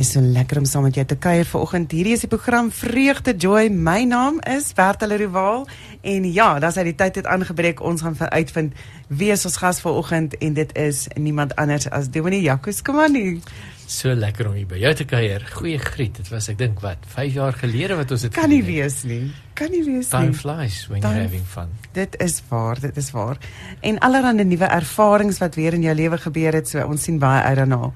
[0.00, 1.90] Dis so lekker om saam met jou te kuier vanoggend.
[1.92, 3.66] Hierdie is die program Vreugde Joy.
[3.68, 5.66] My naam is Bertha Rival
[6.00, 7.82] en ja, dan sy die tyd het aangebreek.
[7.84, 8.78] Ons gaan uitvind
[9.12, 13.42] wie is ons gas vanoggend en dit is niemand anders as Dominee Jacques Komani.
[13.84, 15.44] So lekker om hier by jou te kuier.
[15.58, 16.16] Goeie griet.
[16.22, 19.26] Dit was ek dink wat 5 jaar gelede wat ons dit Kan nie wees nie.
[19.58, 20.38] Kan nie wees Time nie.
[20.38, 21.76] flies when Time you're having fun.
[21.92, 23.36] Dit is waar, dit is waar.
[23.84, 27.44] En allerlei nuwe ervarings wat weer in jou lewe gebeur het, so ons sien baie
[27.50, 27.92] uit daarna.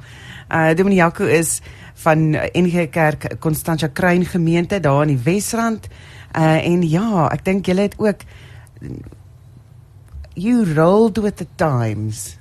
[0.50, 1.62] Uh Dominee Jaco is
[1.95, 5.88] van NG Kerk Constantia Kruin gemeente daar in die Wesrand.
[6.38, 8.24] Uh en ja, ek dink julle het ook
[10.34, 12.36] you rolled with the times.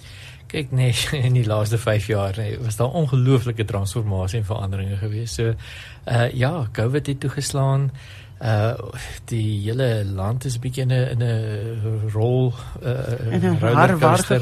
[0.47, 0.93] Kyk nee,
[1.27, 5.33] in die laaste 5 jaar nee, was daar ongelooflike transformasie en veranderinge gewees.
[5.33, 7.91] So uh ja, COVID het toegeslaan.
[8.41, 8.73] Uh
[9.25, 13.57] die hele land is bietjie in 'n in 'n rol uh In 'n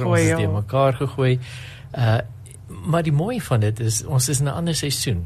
[0.03, 0.35] ons is ja.
[0.35, 1.39] te mekaar gegooi.
[1.97, 2.19] Uh
[2.85, 5.25] maar die mooi van dit is ons is in 'n ander seisoen.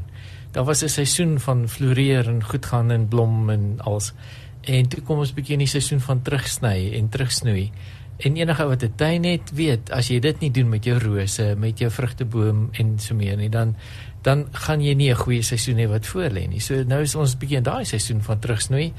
[0.52, 4.12] Daar was 'n seisoen van floreer en goed gaan en blom en als
[4.60, 7.70] en toe kom ons bietjie in die seisoen van terugsny en terugsnoei.
[8.16, 10.98] En enige ou wat 'n tuin het, weet as jy dit nie doen met jou
[10.98, 13.76] rose, met jou vrugteboom en so meer nie, dan
[14.22, 16.60] dan gaan jy nie 'n goeie seisoen hê wat voor lê nie.
[16.60, 18.92] So nou is ons bietjie in daai seisoen van terugsnoei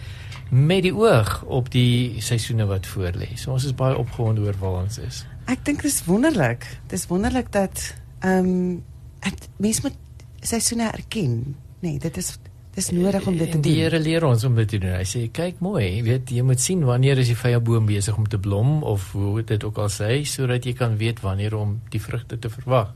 [0.50, 3.36] met die oog op die seisoene wat voor lê.
[3.36, 5.26] So ons is baie opgewonde oor waar ons is.
[5.46, 6.66] Ek dink dit is wonderlik.
[6.88, 8.84] Dis wonderlik dat ehm um,
[9.58, 9.96] mense moet
[10.42, 11.56] seisoene erken.
[11.80, 12.38] Nee, dit is
[12.74, 13.82] dis nodig om dit te En die doen.
[13.82, 14.94] Here leer ons om dit te doen.
[14.96, 18.38] Hy sê kyk mooi, weet jy moet sien wanneer is die vyeboom besig om te
[18.38, 22.40] blom of hoe dit ook al sê sodat jy kan weet wanneer om die vrugte
[22.40, 22.94] te verwag.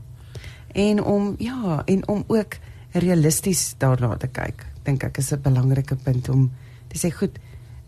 [0.72, 2.56] en om ja en om ook
[2.92, 6.50] realisties daarna te kyk dink ek is 'n belangrike punt om
[6.88, 7.38] te sê goed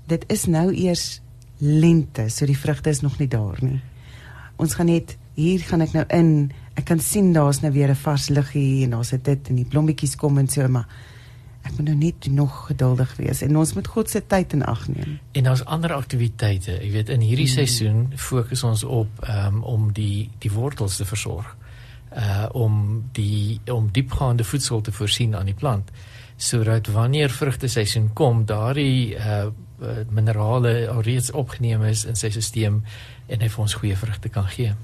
[0.07, 1.21] dit is nou eers
[1.59, 3.81] lente so die vrugte is nog nie daar nie
[4.57, 7.97] ons gaan net hier gaan ek nou in ek kan sien daar's nou weer 'n
[7.97, 10.89] vars liggie en daar's dit en die blommetjies kom en so maar
[11.65, 14.89] ek moet nou net nog geduldig wees en ons moet God se tyd in ag
[14.89, 16.79] neem En daar's ander aktiwiteite.
[16.83, 17.53] Jy weet in hierdie Mm.
[17.53, 21.57] seisoen fokus ons op um, om die die wortels te versorg.
[22.17, 25.91] Uh om die om diepgaande voedsel te voorsien aan die plant
[26.37, 29.45] sodat wanneer vrugteseisoen kom, daardie uh
[29.83, 32.83] uh, minerale alreeds opgeneem is in sy stelsel
[33.27, 34.75] en hy vir ons goeie vrugte kan gee.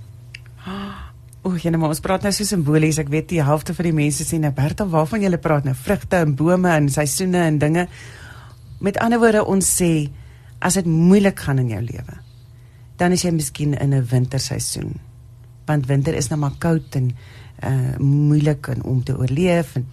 [1.43, 2.99] O, jene maar ons praat nou so simbolies.
[3.01, 5.75] Ek weet die helfte van die mense sê nou Bertha, waarvan jy praat nou?
[5.75, 7.87] Vrugte en bome en seisoene en dinge.
[8.81, 10.11] Met ander woorde, ons sê
[10.61, 12.19] as dit moeilik gaan in jou lewe,
[13.01, 15.01] dan is jy miskien in 'n winterseisoen.
[15.67, 17.17] Want winter is nou maar koud en
[17.65, 19.87] uh moeilik en om te oorleef en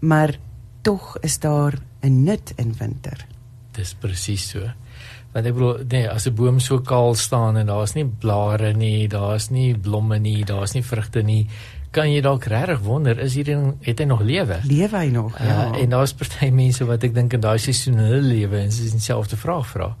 [0.00, 0.38] maar
[0.82, 3.26] tog is daar 'n nut in winter.
[3.72, 4.72] Dis presies so.
[5.32, 9.08] Want ek bedoel, nee, as 'n boom so kaal staan en daar's nie blare nie,
[9.08, 11.46] daar's nie blomme nie, daar's nie vrugte nie,
[11.90, 14.60] kan jy dalk regtig wonder, is hierdie het hy nog lewe?
[14.64, 15.38] Lewe hy nog?
[15.38, 18.72] Ja, en daar's party mense wat ek dink in daai seisoen in hulle lewe en
[18.72, 19.96] sy dieselfde vraag vra.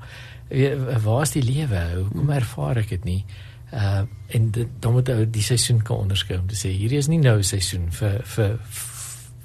[0.48, 1.82] Weet, Waar is die lewe?
[1.96, 3.24] Hoekom ervaar ek dit nie?
[3.74, 7.08] Uh en dit, dan moet ou die seisoen kan onderskei om te sê hierdie is
[7.10, 8.58] nie nou seisoen vir vir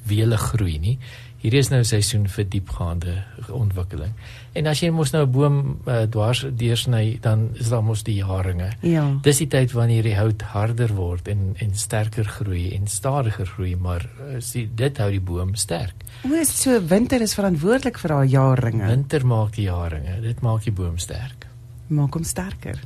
[0.06, 1.00] wiele groei nie.
[1.46, 3.12] Hierdie is nou 'n seisoen vir diepgaande
[3.54, 4.14] ontwikkeling.
[4.58, 8.16] En as jy mos nou 'n boom uh, dwars deursny, dan is daar mos die
[8.16, 8.72] jaringe.
[8.82, 9.20] Ja.
[9.22, 13.76] Dis die tyd wanneer die hout harder word en en sterker groei en stadiger groei,
[13.76, 15.94] maar uh, sien dit hou die boom sterk.
[16.24, 18.88] O, is so winter is verantwoordelik vir haar jaarringe.
[18.88, 21.46] Winter maak die jaringe, dit maak die boom sterk.
[21.88, 22.80] maak hom sterker.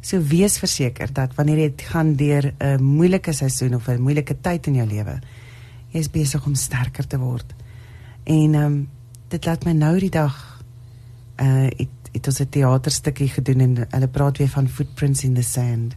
[0.00, 4.66] So wees verseker dat wanneer jy gaan deur 'n moeilike seisoen of 'n moeilike tyd
[4.66, 5.20] in jou lewe,
[5.92, 7.54] jy is besig om sterker te word.
[8.28, 8.78] En ehm um,
[9.32, 10.36] dit laat my nou die dag
[11.40, 15.42] uh het, het ons 'n teaterstukkie gedoen en hulle praat weer van footprints in the
[15.42, 15.96] sand.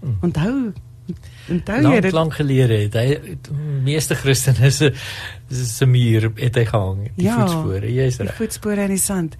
[0.00, 0.16] Hmm.
[0.20, 0.72] Onthou
[1.50, 2.12] onthou jy dit?
[2.12, 3.36] lank gelede het hy
[3.84, 4.92] meeste Christene se
[5.50, 7.92] se muur het hy gehang, die Ja, voetspore.
[7.92, 8.36] Jy's Die reg.
[8.36, 9.36] voetspore in die sand.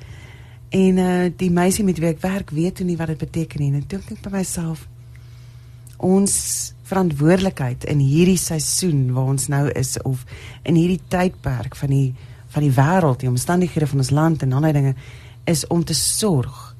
[0.71, 3.73] En uh die meisie met wie ek werk weet toe nie wat dit beteken nie.
[3.73, 4.89] En toe dink ek by myself
[6.05, 6.35] ons
[6.91, 10.27] verantwoordelikheid in hierdie seisoen waar ons nou is of
[10.69, 12.11] in hierdie tydperk van die
[12.53, 14.91] van die wêreld, die omstandighede van ons land en ander dinge
[15.49, 16.75] is om te sorg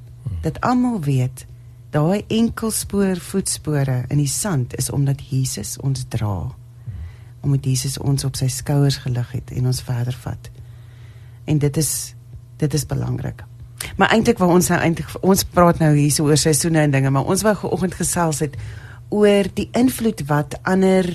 [0.45, 1.47] dat almal weet
[1.93, 6.53] daai enkelspoor voetspore in die sand is omdat Jesus ons dra.
[7.41, 10.51] Omdat Jesus ons op sy skouers gelig het en ons verder vat.
[11.45, 12.15] En dit is
[12.63, 13.43] dit is belangrik.
[13.97, 17.27] Maar eintlik waar ons nou eintlik ons praat nou hier oor seisoene en dinge, maar
[17.27, 18.61] ons wou geoggend gesels het
[19.13, 21.09] oor die invloed wat ander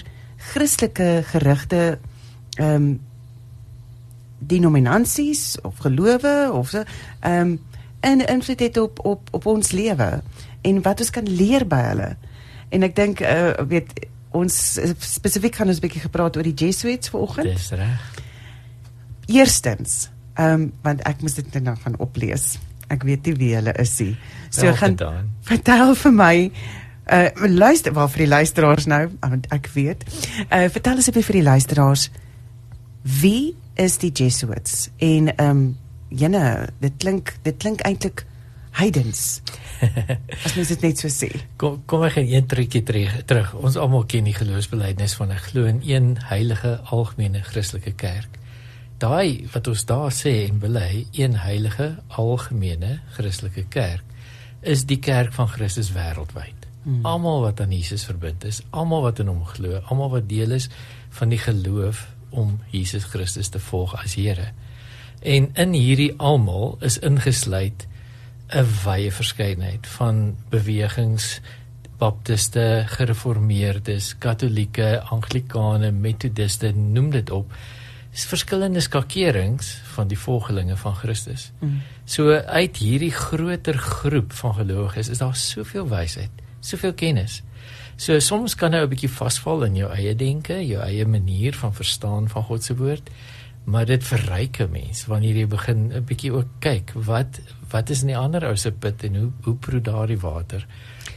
[0.51, 1.99] Christelike gerigte
[2.57, 2.89] ehm um,
[4.37, 6.83] denominasies of gelowe of so
[7.19, 7.59] ehm um,
[8.01, 10.21] 'n invloed het op op op ons lewe
[10.61, 12.15] en wat ons kan leer by hulle.
[12.69, 16.53] En ek dink uh, weet ons uh, spesifiek gaan ons 'n bietjie gepraat oor die
[16.53, 17.57] Jesuits vanoggend.
[17.57, 18.13] Dis reg.
[19.25, 22.57] Eerstens, ehm um, want ek moes dit nou gaan oplees.
[22.87, 24.15] Ek weet nie wie hulle is nie.
[24.49, 25.31] So Wel gaan gedaan.
[25.41, 26.51] vertel vir my
[27.11, 30.03] uh luister waar vir die luisteraars nou, want ek weet.
[30.51, 32.09] Uh vertel asseblief vir die luisteraars
[33.07, 34.89] wie is die Jesuits?
[34.97, 35.77] En ehm um,
[36.09, 38.25] jene, dit klink dit klink eintlik
[38.77, 39.41] heidens.
[40.45, 41.29] As mens dit net so sê.
[41.61, 43.13] Kom kom ek gaan een trukkie terug.
[43.29, 43.53] terug.
[43.55, 48.29] Ons almal ken die geloofsbelijdenis van 'n glo in een heilige algemene Christelike kerk.
[48.97, 54.03] Daai wat ons daar sê en bely, een heilige algemene Christelike kerk
[54.61, 56.56] is die kerk van Christus wêreldwyd.
[56.87, 57.03] Hmm.
[57.05, 60.69] Almal wat aan Jesus verbind is, almal wat in hom glo, almal wat deel is
[61.19, 64.53] van die geloof om Jesus Christus te volg as Here.
[65.19, 67.87] En in hierdie almal is ingesluit
[68.55, 71.41] 'n wye verskeidenheid van bewegings
[71.97, 77.53] baptiste, gereformeerdes, katolieke, anglikane, metodiste, noem dit op.
[78.13, 81.51] Dis verskillende skakerings van die volgelinge van Christus.
[81.59, 81.81] Mm.
[82.05, 87.43] So uit hierdie groter groep van gelowiges is daar soveel wysheid, soveel kennis.
[87.97, 91.73] So soms kan jy 'n bietjie vasval in jou eie denke, jou eie manier van
[91.73, 93.09] verstaan van God se woord,
[93.67, 97.39] maar dit verryk 'n mens wanneer jy begin 'n bietjie ook kyk wat
[97.69, 100.65] wat is in die ander ou se put en hoe hoe proe daardie water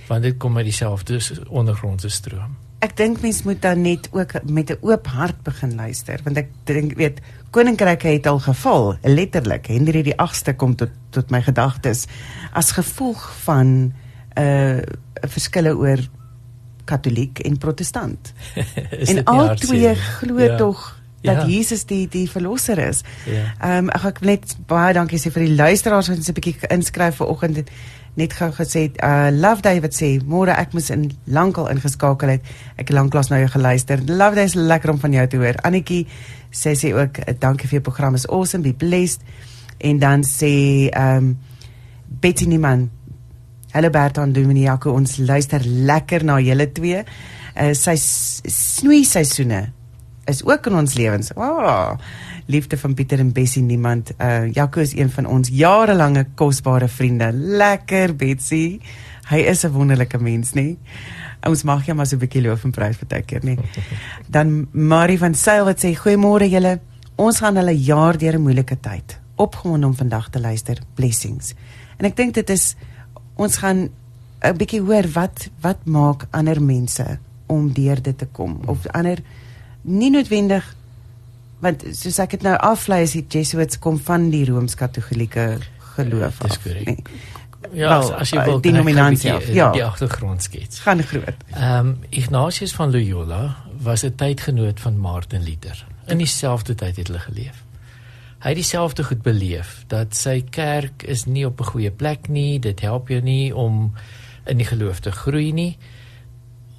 [0.09, 2.57] want dit kom uit dieselfde ondergrondse stroom.
[2.81, 6.49] Ek dink mens moet dan net ook met 'n oop hart begin luister want ek
[6.65, 7.21] dink weet
[7.51, 12.07] koninkryke het al geval letterlik Henry die 8ste kom tot tot my gedagtes
[12.53, 13.93] as gevolg van
[14.39, 14.79] uh,
[15.29, 16.01] verskille oor
[16.85, 18.33] katoliek en protestant.
[19.11, 20.57] en al twee glo ja.
[20.57, 21.47] tog dat ja.
[21.47, 23.03] Jesus die die verlosser is.
[23.29, 23.45] Ja.
[23.61, 27.21] Ehm um, ek wil net baie dankie sê vir die luisteraars wat 'n bietjie inskryf
[27.21, 27.65] vir oggend
[28.15, 32.43] net gou gesê uh Love David sê môre ek moes in lankal ingeskakel het.
[32.77, 33.99] Ek het lanklaas na jou geluister.
[33.99, 35.61] Love David is lekker om van jou te hoor.
[35.63, 36.07] Annetjie
[36.51, 39.21] sê sê ook uh, dankie vir jou program is awesome be blessed.
[39.79, 41.39] En dan sê ehm um,
[42.21, 42.91] Betty Niemann
[43.71, 47.05] Hallo Bertan Dominiaco ons luister lekker na julle twee.
[47.55, 49.61] Uh sy snoei seisoene
[50.31, 51.31] is ook in ons lewens.
[51.39, 51.95] Oh,
[52.51, 54.11] liefde van Pieter en Bessie niemand.
[54.19, 57.31] Uh Jaco is een van ons jarelange kosbare vriende.
[57.31, 58.81] Lekker Betsy.
[59.31, 60.75] Hy is 'n wonderlike mens, nê?
[61.47, 63.55] Ons mag hom as 'n bietjie loof en prys partykeer, nê.
[64.35, 66.81] Dan Marie van Sail wat sê goeiemôre julle.
[67.17, 69.21] Ons gaan hulle jaar deur 'n moeilike tyd.
[69.37, 70.79] Opgewonde om vandag te luister.
[70.95, 71.55] Blessings.
[71.99, 72.75] En ek dink dit is
[73.41, 73.89] ons gaan
[74.41, 79.19] 'n bietjie hoor wat wat maak ander mense om deur dit te kom of ander
[79.83, 80.65] nie noodwendig
[81.61, 85.59] want soos ek dit nou aflei is die Jesuits kom van die Rooms-Katolieke
[85.95, 86.59] geloof af.
[86.63, 87.03] Dis nee.
[87.73, 89.49] Ja, well, as jy wil die nominasie af.
[89.53, 90.81] Ja, die agtergrond skets.
[90.87, 91.45] Gaan groot.
[91.53, 95.87] Ehm um, Ignatius van Loyola was 'n tydgenoot van Martin Luther.
[96.07, 97.63] In dieselfde tyd het hulle geleef.
[98.41, 102.59] Hy het dieselfde goed beleef dat sy kerk is nie op 'n goeie plek nie,
[102.59, 103.93] dit help jou nie om
[104.47, 105.77] in die geloof te groei nie.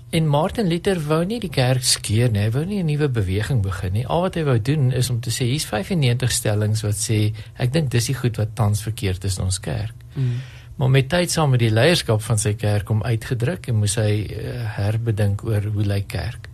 [0.10, 3.62] En Martin Luther wou nie die kerk skeer nie, hy wou nie 'n nuwe beweging
[3.62, 4.08] begin nie.
[4.08, 7.72] Al wat hy wou doen is om te sê hier's 95 stellings wat sê ek
[7.74, 9.96] dink dis die goed wat tans verkeerd is in ons kerk.
[10.16, 10.42] Mm.
[10.76, 14.28] Maar met tyd saam met die leierskap van sy kerk om uitgedruk en moes hy
[14.28, 16.51] uh, herbedink oor hoe lyk kerk.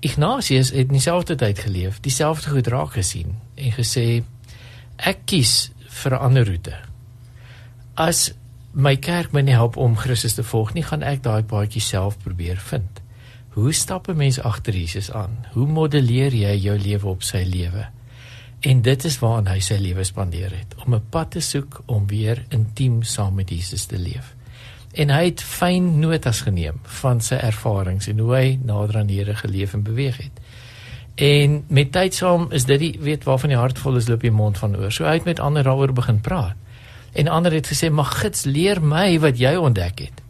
[0.00, 4.22] Ignatius het in dieselfde tyd geleef, dieselfde goed raak gesien en gesê
[4.96, 6.76] ek kies vir 'n ander roete.
[7.94, 8.32] As
[8.72, 12.18] my kerk my nie help om Christus te volg nie, gaan ek daai paadjie self
[12.18, 13.00] probeer vind.
[13.50, 15.46] Hoe stap 'n mens agter Jesus aan?
[15.52, 17.88] Hoe modelleer jy jou lewe op sy lewe?
[18.60, 22.06] En dit is waaraan hy sy lewe spandeer het, om 'n pad te soek om
[22.06, 24.34] weer intiem saam met Jesus te leef.
[24.92, 29.20] En hy het fyn notas geneem van sy ervarings en hoe hy nader aan die
[29.20, 30.40] Here geleef en beweeg het.
[31.14, 34.34] En met tyd saam is dit die weet waarvan die hart vol is loop die
[34.34, 34.90] mond van oor.
[34.92, 36.56] So hy het met ander daaroor begin praat.
[37.12, 40.22] En ander het gesê, "Maar gits, leer my wat jy ontdek het."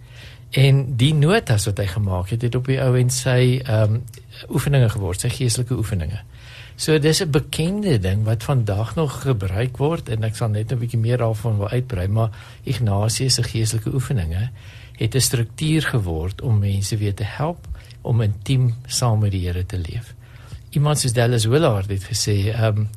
[0.51, 4.03] En die notas wat hy gemaak het, het op die ou en sy ehm um,
[4.49, 6.23] oefeninge geword, sy geestelike oefeninge.
[6.81, 10.79] So dis 'n bekende ding wat vandag nog gebruik word en ek sal net 'n
[10.79, 12.31] bietjie meer daarvan wil uitbrei, maar
[12.65, 14.51] Ignatius se geestelike oefeninge
[14.97, 17.69] het 'n struktuur geword om mense weer te help
[18.01, 20.15] om intiem saam met die Here te leef.
[20.71, 22.89] Iemand soos Dallas Willard het gesê, um,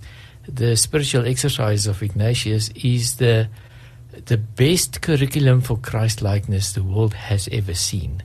[0.56, 3.48] the spiritual exercise of Ignatius is the
[4.24, 8.22] the best curriculum for Christ likeness the world has ever seen.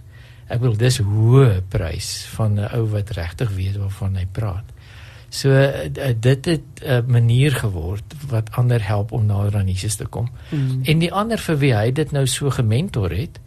[0.49, 4.65] Ek wil dis hoë prys van 'n ou wat regtig weet waarvan hy praat.
[5.29, 10.07] So uh, dit het 'n manier geword wat ander help om nader aan Jesus te
[10.07, 10.29] kom.
[10.51, 10.81] Mm.
[10.83, 13.41] En die ander vir wie hy dit nou so gementor het,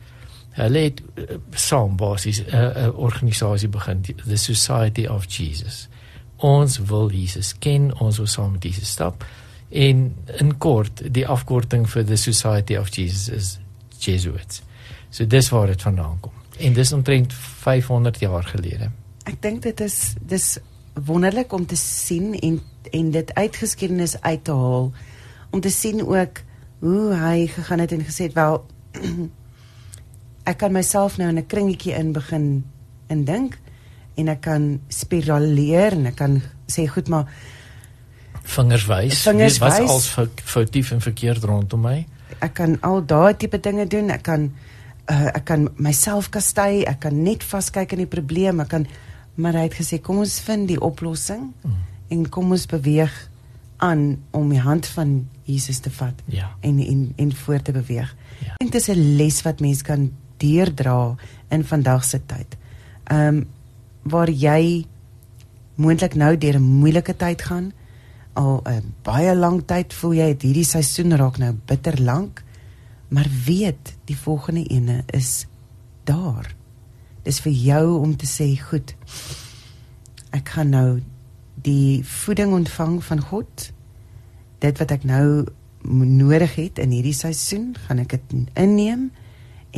[0.51, 5.87] Hulle het uh, saam basies 'n organisasie begin, the Society of Jesus.
[6.35, 9.25] Ons wil Jesus ken, ons wil saam met Jesus stap.
[9.69, 13.59] En in kort, die afkorting vir the Society of Jesus is
[13.97, 14.61] Jesuits.
[15.09, 16.31] So dis waar dit vandaan kom.
[16.57, 18.91] En dis omtrent 500 jaar gelede.
[19.23, 20.57] Ek dink dit is dis
[20.93, 22.59] wonderlik om te sien en
[22.91, 24.91] en dit uit geskiedenis uit te haal
[25.51, 26.41] om te sien ook
[26.79, 28.65] hoe hy gegaan het en gesê het wel
[30.51, 32.65] ek kan myself nou in 'n kringetjie in begin
[33.07, 33.59] indink
[34.15, 37.25] en ek kan spiraleer en ek kan sê goed maar
[38.43, 39.21] Vingers wys.
[39.21, 39.89] Vingers Wat wys.
[39.89, 42.07] als fou- foutief en verkeerd rondom my?
[42.39, 44.51] ek kan al daai tipe dinge doen ek kan
[45.11, 48.87] uh, ek kan myself kastei ek kan net vaskyk in die probleem ek kan
[49.41, 51.75] maar hy het gesê kom ons vind die oplossing Mm.
[52.09, 53.13] en kom ons beweeg
[53.77, 56.51] aan om die hand van Jesus te vat Ja.
[56.61, 58.15] en en en voort te beweeg.
[58.45, 58.51] Ja.
[58.53, 61.15] Ek dink dis 'n les wat mens kan deurdra
[61.49, 62.57] in vandag se tyd.
[63.09, 63.47] Ehm um,
[64.03, 64.85] waar jy
[65.75, 67.71] moontlik nou deur 'n moeilike tyd gaan,
[68.33, 72.43] al 'n baie lang tyd voel jy het hierdie seisoen raak nou bitter lank,
[73.09, 75.45] maar weet die volgende ene is
[76.03, 76.55] daar.
[77.25, 78.95] Dis vir jou om te sê, goed.
[80.33, 81.01] Ek gaan nou
[81.61, 83.67] die voeding ontvang van God.
[84.63, 85.45] Dit wat ek nou
[85.83, 89.09] nodig het in hierdie seisoen, gaan ek dit inneem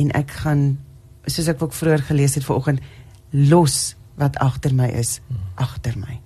[0.00, 0.74] en ek gaan
[1.30, 2.82] soos ek ook vroeër gelees het vanoggend
[3.32, 5.18] los wat agter my is,
[5.60, 6.18] agter my.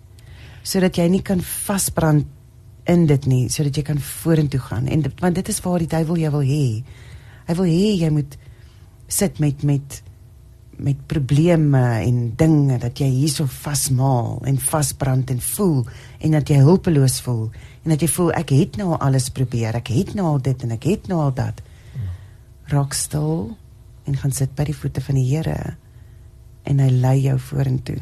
[0.67, 2.27] Sodat jy nie kan vasbrand
[2.89, 4.89] in dit nie, sodat jy kan vorentoe gaan.
[4.89, 6.67] En dit, want dit is waar die duiwel jou wil hê.
[7.49, 8.37] Hy wil hê jy moet
[9.09, 10.03] sit met met
[10.78, 15.87] met probleme en dinge dat jy hierso vasmaal en vasbrand en voel
[16.18, 17.49] en dat jy hulpeloos voel
[17.82, 20.62] en dat jy voel ek het nou al alles probeer, ek het nou al dit
[20.62, 21.62] en ek het nou al dat.
[22.68, 23.56] Raak stil
[24.04, 25.76] en gaan sit by die voete van die Here
[26.68, 27.99] en hy lei jou vorentoe.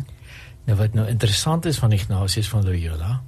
[0.66, 3.20] Nou wat nou interessant is van Ignatius van Loyola,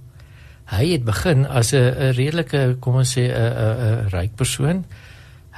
[0.75, 4.85] hy het begin as 'n redelike, kom ons sê 'n 'n ryk persoon.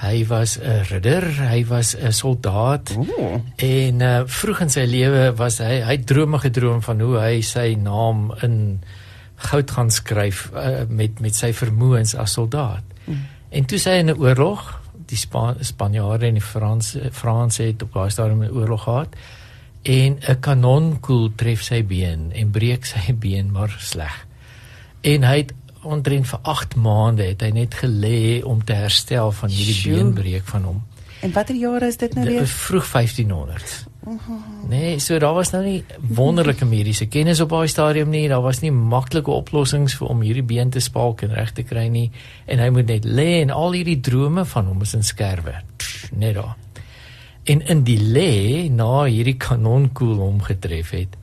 [0.01, 3.41] Hy was 'n ridder, hy was 'n soldaat Ooh.
[3.57, 7.41] en uh, vroeg in sy lewe was hy hy het drome gedroom van hoe hy
[7.41, 8.81] sy naam in
[9.37, 12.85] goud gaan skryf uh, met met sy vermoëns as soldaat.
[13.05, 13.27] Mm.
[13.51, 14.81] En toe sy in 'n oorlog,
[15.11, 19.17] die Spa Spanjaarde en die Franse Franse het op daai stadium 'n oorlog gehad
[19.83, 24.27] en 'n kanonkoel tref sy been en breek sy been maar sleg.
[25.01, 25.53] En hy het
[25.83, 29.95] omtrent vir 8 maande het hy net gelê om te herstel van hierdie Sjoe.
[29.95, 30.83] beenbreek van hom.
[31.21, 32.47] En watter jare is dit nou weer?
[32.47, 33.89] vroeg 1500.
[34.69, 38.29] Nee, so daar was nou nie wonderlike mediese kennis op daai stadium nie.
[38.29, 41.87] Daar was nie maklike oplossings vir om hierdie been te spalk en reg te kry
[41.93, 42.09] nie.
[42.47, 45.61] En hy moet net lê en al hierdie drome van hom is in skerwe.
[46.17, 46.57] Net daar.
[47.45, 51.20] En in die lê na hierdie kanonkoel hom getref het,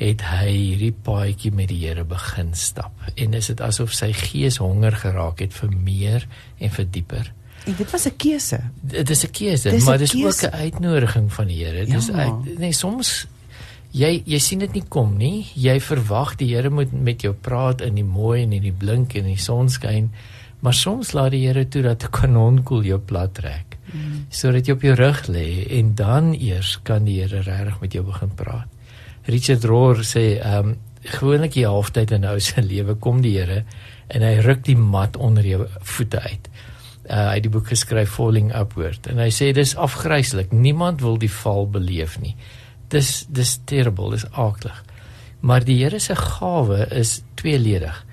[0.00, 2.92] het hy hierdie paadjie met die Here begin stap.
[3.20, 6.26] En is dit asof sy gees honger geraak het vir meer
[6.58, 7.32] en vir dieper.
[7.68, 8.60] En dit was 'n keuse.
[8.80, 10.46] Dit is 'n keuse, maar dis keuse.
[10.46, 11.84] ook 'n uitnodiging van die Here.
[11.84, 12.14] Dis Ja.
[12.14, 13.26] uit, nee, soms
[13.90, 15.46] jy jy sien dit nie kom nie.
[15.54, 19.14] Jy verwag die Here moet met jou praat in die mooi en in die blink
[19.14, 20.10] en die sonskyn,
[20.60, 23.78] maar soms laat die Here toe dat 'n kanonkoel jou plat trek.
[23.92, 24.26] Mm.
[24.28, 28.04] Sodat jy op jou rug lê en dan eers kan die Here regtig met jou
[28.04, 28.68] begin praat.
[29.30, 33.38] Richard Rohr sê, ehm um, gewoonlik die halftyd in 'n ou se lewe kom die
[33.38, 33.64] Here
[34.08, 36.50] en hy ruk die mat onder jou voete uit.
[37.10, 40.52] Uh, hy het die boek geskryf Falling Upward en hy sê dis afgryslik.
[40.52, 42.36] Niemand wil die val beleef nie.
[42.88, 44.84] Dis dis terrible, dis aaklig.
[45.40, 48.04] Maar die Here se gawe is tweeledig.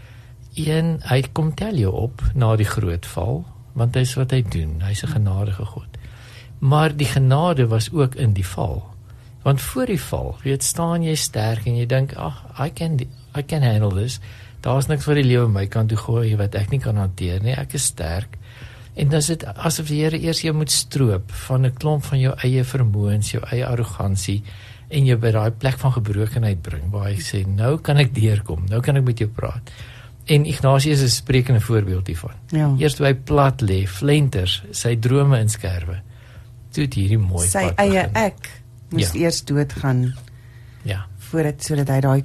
[0.55, 3.43] Een, hy kom tel jou op na die groot val,
[3.73, 4.79] want dis wat hy doen.
[4.81, 5.97] Hy's 'n genadige God.
[6.59, 8.96] Maar die genade was ook in die val.
[9.43, 12.99] Want voor die val, weet staan jy sterk en jy dink, "Ag, I can
[13.35, 14.19] I can handle this."
[14.61, 17.53] Daar's niks wat die lewe my kan toe gooi wat ek nie kan hanteer nie.
[17.53, 18.37] Ek is sterk.
[18.97, 22.19] En dan is dit asof die Here eers jou moet stroop van 'n klomp van
[22.19, 24.43] jou eie vermoëns, jou eie arrogansie
[24.89, 28.65] en jou by daai plek van gebrokenheid bring waar hy sê, "Nou kan ek deurkom.
[28.69, 29.71] Nou kan ek met jou praat."
[30.25, 32.31] En Ignatius is 'n sprekende voorbeeld hiervan.
[32.49, 32.73] Ja.
[32.77, 36.01] Eers toe hy plat lê, flenters, sy drome in skerwe.
[36.71, 38.15] Toe het hierdie mooi Sy pad eie begin.
[38.15, 38.49] ek
[38.89, 39.19] moes Ja.
[39.19, 40.13] eers doodgaan
[40.83, 41.05] Ja.
[41.17, 42.23] voordat sodat hy daai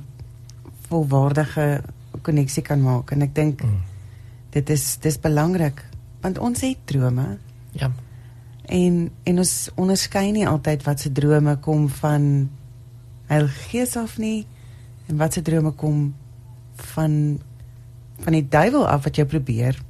[0.89, 1.83] volwaardige
[2.23, 3.81] koneksie kan maak en ek dink Mm.
[4.51, 5.85] dit is dis belangrik
[6.23, 7.39] want ons het drome
[7.73, 7.91] Ja.
[8.69, 12.51] en en ons onderskei nie altyd wat se drome kom van
[13.27, 14.47] Heilige Gees af nie
[15.09, 16.15] en wat se drome kom
[16.77, 17.41] van
[18.23, 19.81] van die duiwel af wat jou probeer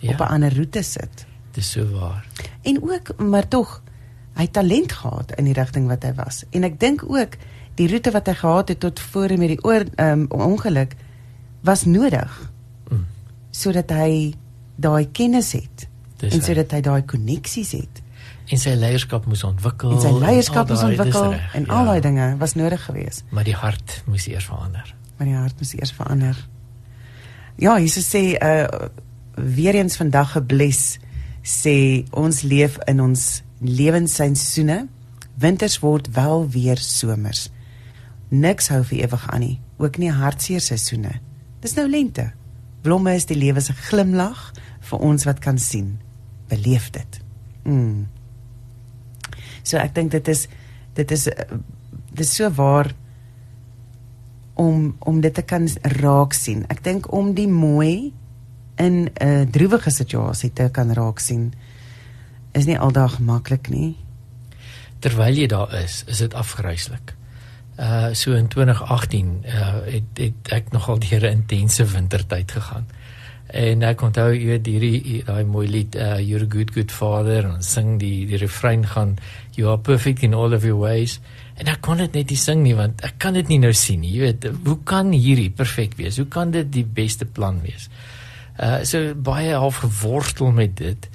[0.00, 0.12] Ja.
[0.12, 1.26] op 'n ander roete sit.
[1.52, 2.26] Dis so waar.
[2.62, 3.82] En ook maar tog
[4.38, 6.44] hy talent gehad in die rigting wat hy was.
[6.50, 7.36] En ek dink ook
[7.78, 10.94] die roete wat hy gehad het tot voor met die oor um, ongeluk
[11.66, 12.52] was nodig.
[12.88, 13.06] Mm.
[13.50, 14.34] Sodat hy
[14.80, 15.86] daai kennis het
[16.20, 18.00] Dis en sodat hy daai koneksies het
[18.50, 22.04] en sy leierskap moes ontwikkel en sy leierskap moes ontwikkel en al daai ja.
[22.08, 25.92] dinge was nodig geweest maar die hart moes eers verander maar die hart moes eers
[25.96, 26.40] verander
[27.62, 28.90] ja Jesus sê uh
[29.40, 30.98] weer eens vandag gebles
[31.46, 33.22] sê ons leef in ons
[33.60, 34.88] lewensseisoene
[35.40, 37.48] winters word wel weer somers.
[38.28, 41.16] Niks hou vir ewig aan nie ook nie hartseer seisoene.
[41.64, 42.30] Dis nou lente.
[42.84, 44.50] Blomme is die lewe se glimlag
[44.90, 45.94] vir ons wat kan sien.
[46.52, 47.20] Beleef dit.
[47.64, 48.08] Mm.
[49.62, 50.46] So ek dink dit is
[50.96, 52.92] dit is dit is so waar
[54.60, 55.68] om om dit te kan
[56.00, 56.66] raak sien.
[56.68, 58.12] Ek dink om die mooi
[58.76, 61.52] in 'n uh, droewige situasie te kan raak sien
[62.52, 63.96] is nie aldag maklik nie.
[65.00, 67.14] Terwyl jy daar is, is dit afgryslik.
[67.80, 72.86] Uh so in 2018 uh het het ek nogal deur 'n intense wintertyd gegaan.
[73.46, 77.44] En ek onthou jy weet hierdie daai mooi lied uh You're a good good father
[77.44, 79.16] en sing die die refrein gaan
[79.56, 81.20] You are perfect in all of your ways.
[81.56, 84.00] En ek kon dit net nie sing nie want ek kan dit nie nou sien
[84.00, 84.12] nie.
[84.14, 86.16] Jy weet, hoe kan hierdie perfek wees?
[86.16, 87.88] Hoe kan dit die beste plan wees?
[88.60, 91.10] Uh so baie half gewortel met dit.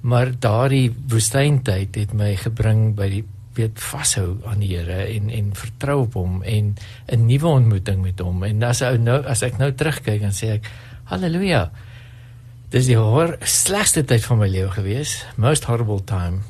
[0.00, 3.24] Maar daardie woestyntyd het my gebring by die
[3.58, 6.76] weet vashou aan die Here en en vertrou op hom en
[7.06, 8.44] 'n nuwe ontmoeting met hom.
[8.44, 10.70] En as ou nou as ek nou terugkyk en sê ek
[11.04, 11.70] Halleluja.
[12.68, 16.42] Dis die hor slegste tyd van my lewe gewees, most horrible time.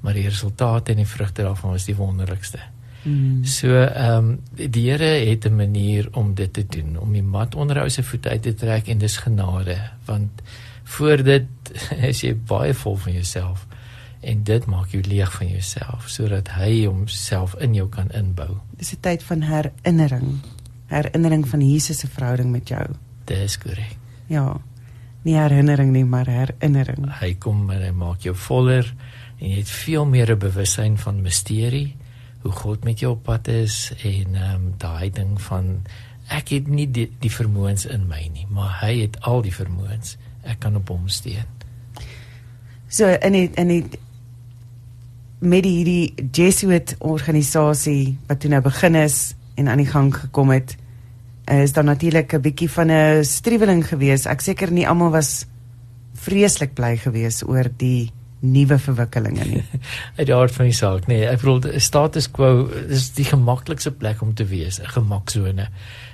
[0.00, 2.58] Maar die resultate en die vrugte daarvan was die wonderlikste.
[3.02, 3.44] Mm.
[3.44, 4.38] So ehm um,
[4.70, 8.02] die Here het 'n manier om dit te doen, om die mat onder jou se
[8.02, 10.30] voete uit te trek en dis genade, want
[10.96, 11.46] voor dit
[12.10, 13.66] is jy baie vol van jouself
[14.20, 18.58] en dit maak jou leeg van jouself sodat hy homself in jou kan inbou.
[18.76, 20.40] Dis 'n tyd van herinnering,
[20.86, 22.86] herinnering van Jesus se verhouding met jou.
[23.24, 23.96] Dis korrek.
[24.26, 24.60] Ja.
[25.22, 27.10] Nie herinnering nie, maar herinnering.
[27.20, 28.94] Hy kom en hy maak jou voller
[29.38, 31.96] en jy het veel meer 'n bewussyn van misterie,
[32.40, 35.82] hoe God met jou op pad is en ehm um, daai ding van
[36.28, 40.16] ek het nie die, die vermoëns in my nie, maar hy het al die vermoëns.
[40.42, 41.46] Ek kan op hom steun.
[42.88, 43.84] So in die, in die
[45.40, 50.76] met die Jesuit organisasie wat toe nou begin is en aan die gang gekom het
[51.50, 54.26] is daar natuurlik 'n bietjie van 'n striweling gewees.
[54.26, 55.46] Ek seker nie almal was
[56.14, 59.64] vreeslik bly gewees oor die nuwe verwikkelinge nie.
[60.18, 64.22] Uit die aard van die saak, nee, ek bedoel status quo is die gemaklikste plek
[64.22, 65.68] om te wees, 'n gemaksone.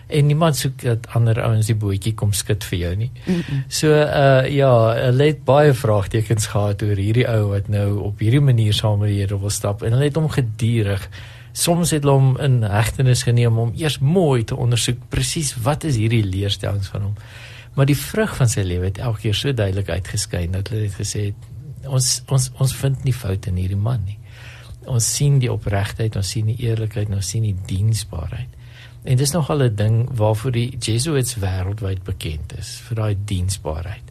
[0.07, 3.11] En niemand soek dat ander ouens die bootjie kom skud vir jou nie.
[3.25, 3.63] Mm -mm.
[3.69, 8.41] So uh ja, hulle het baie vraagtekens gehad oor hierdie ou wat nou op hierdie
[8.41, 11.09] manier saam met die Here wil stap en hulle het hom gedurig
[11.57, 15.97] soms het hulle hom in hegtenis geneem om eers mooi te ondersoek presies wat is
[15.97, 17.15] hierdie leerstellings van hom.
[17.75, 20.99] Maar die vrug van sy lewe het elke keer so duidelik uitgeskyn dat hulle het
[21.01, 21.33] gesê
[21.87, 24.19] ons ons ons vind nie foute in hierdie man nie.
[24.87, 28.56] Ons sien die opregtheid, ons sien die eerlikheid, ons sien die diensbaarheid.
[29.07, 34.03] En dis nogal 'n ding waarvoor die Jesuits wêreldwyd bekend is, vir daai diensbaarheid.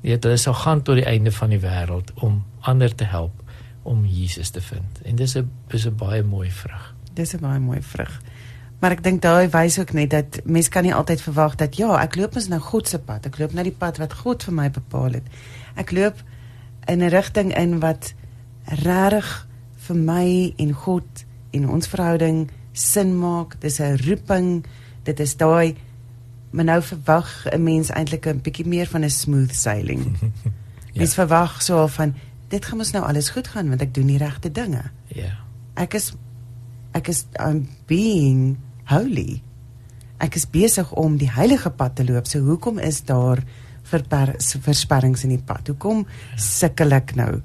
[0.00, 3.42] Jy weet, hulle sal gaan tot die einde van die wêreld om ander te help
[3.82, 5.02] om Jesus te vind.
[5.02, 6.94] En dis 'n is 'n baie mooi vrug.
[7.14, 8.20] Dis 'n baie mooi vrug.
[8.78, 11.98] Maar ek dink daai wys ook net dat mens kan nie altyd verwag dat ja,
[12.02, 13.26] ek loop mos nou God se pad.
[13.26, 15.26] Ek loop nou die pad wat God vir my bepaal het.
[15.74, 16.22] Ek loop
[16.86, 18.14] in 'n rigting in wat
[18.64, 19.46] regtig
[19.76, 23.58] vir my en God en ons verhouding sin maak.
[23.60, 24.64] Dis 'n roeping.
[25.02, 25.76] Dit is daai
[26.50, 30.04] maar nou verwag 'n mens eintlik 'n bietjie meer van 'n smooth sailing.
[30.20, 30.50] ja.
[30.94, 32.14] Mens verwag so van
[32.48, 34.82] dit gaan mos nou alles goed gaan want ek doen die regte dinge.
[35.06, 35.22] Ja.
[35.22, 35.36] Yeah.
[35.74, 36.12] Ek is
[36.92, 39.42] ek is I'm being holy.
[40.18, 42.26] Ek is besig om die heilige pad te loop.
[42.26, 43.44] So hoekom is daar
[43.82, 44.02] vir
[44.60, 45.66] versperrings in die pad?
[45.66, 46.36] Hoekom ja.
[46.36, 47.42] sukkel ek nou?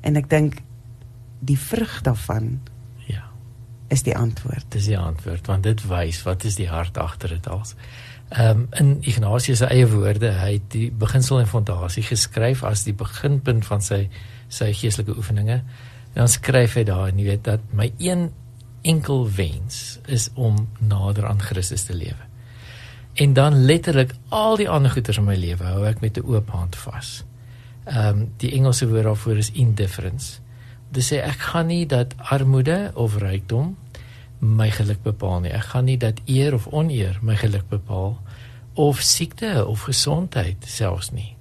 [0.00, 0.62] En ek dink
[1.40, 2.60] die vrug daarvan
[3.88, 4.66] is die antwoord.
[4.68, 7.74] Dis die antwoord want dit wys wat is die hart agter dit alles.
[8.28, 12.82] Ehm um, in Ignatius se eie woorde, hy het die beginsel en fondasie geskryf as
[12.84, 14.08] die beginpunt van sy
[14.48, 15.60] sy geestelike oefeninge.
[16.14, 18.30] En dan skryf hy daar en jy weet dat my een
[18.82, 22.26] enkel wens is om nader aan Christus te lewe.
[23.14, 26.50] En dan letterlik al die ander goeders in my lewe hou ek met 'n oop
[26.50, 27.24] hand vas.
[27.84, 30.40] Ehm um, die Engelse woord daarvoor is indifference.
[30.90, 33.76] Dit sê ek gaan nie dat armoede of rykdom
[34.38, 35.52] my geluk bepaal nie.
[35.52, 38.18] Ek gaan nie dat eer of oneer my geluk bepaal
[38.74, 41.36] of siekte of gesondheid selfs nie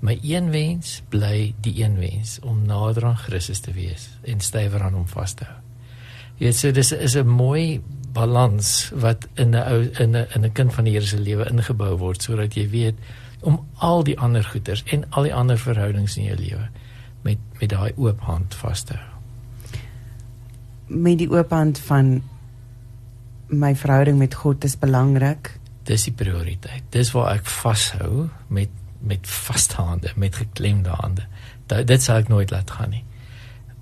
[0.00, 4.82] My een wens bly die een wens om nader aan Christus te wees en stywer
[4.82, 5.58] aan hom vas te hou.
[6.38, 7.82] Jy weet so dis is 'n mooi
[8.12, 11.50] balans wat in 'n ou in 'n in 'n kind van die Here se lewe
[11.50, 12.94] ingebou word sodat jy weet
[13.40, 16.68] om al die ander goeders en al die ander verhoudings in jou lewe
[17.22, 19.06] met met daai oop hand vas te hou.
[20.86, 22.20] Met die oop hand van
[23.46, 25.58] my verhouding met God is belangrik.
[25.82, 26.82] Dis die prioriteit.
[26.94, 31.24] Dis waar ek vashou met met vaste hande, met geklemde hande.
[31.66, 33.04] Da, dit sal ek nooit laat gaan nie.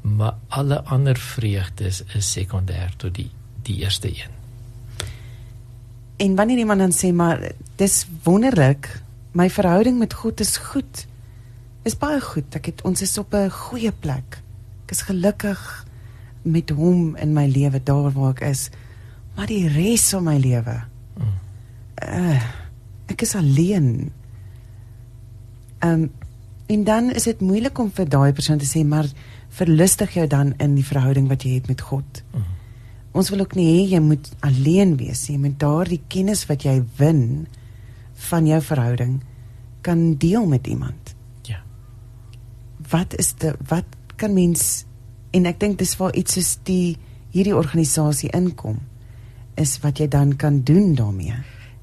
[0.07, 3.31] Maar alle ander vreugdes is sekondêr tot die
[3.67, 4.37] die eerste een.
[6.17, 7.43] En wanneer iemand dan sê maar
[7.77, 8.89] dis wonderlik,
[9.33, 11.07] my verhouding met God is goed.
[11.83, 12.55] Is baie goed.
[12.55, 14.43] Ek het ons is op 'n goeie plek.
[14.85, 15.87] Ek is gelukkig
[16.43, 18.71] met hom in my lewe daar waar ek is.
[19.37, 20.85] Maar die res van my lewe.
[22.03, 22.43] Uh,
[23.07, 24.13] ek is alleen.
[25.79, 26.11] Ehm um,
[26.69, 29.07] en dan is dit moeilik om vir daai persoon te sê maar
[29.49, 32.23] verlustig jou dan in die verhouding wat jy het met God.
[32.35, 32.45] Mm.
[33.17, 35.39] Ons wil ook nie hê jy moet alleen wees nie.
[35.39, 37.47] Jy moet daardie kennis wat jy win
[38.29, 39.21] van jou verhouding
[39.81, 41.15] kan deel met iemand.
[42.91, 44.85] Wat is die wat kan mens
[45.31, 46.97] en ek dink dis waar iets soos die
[47.35, 48.81] hierdie organisasie inkom
[49.59, 51.37] is wat jy dan kan doen daarmee.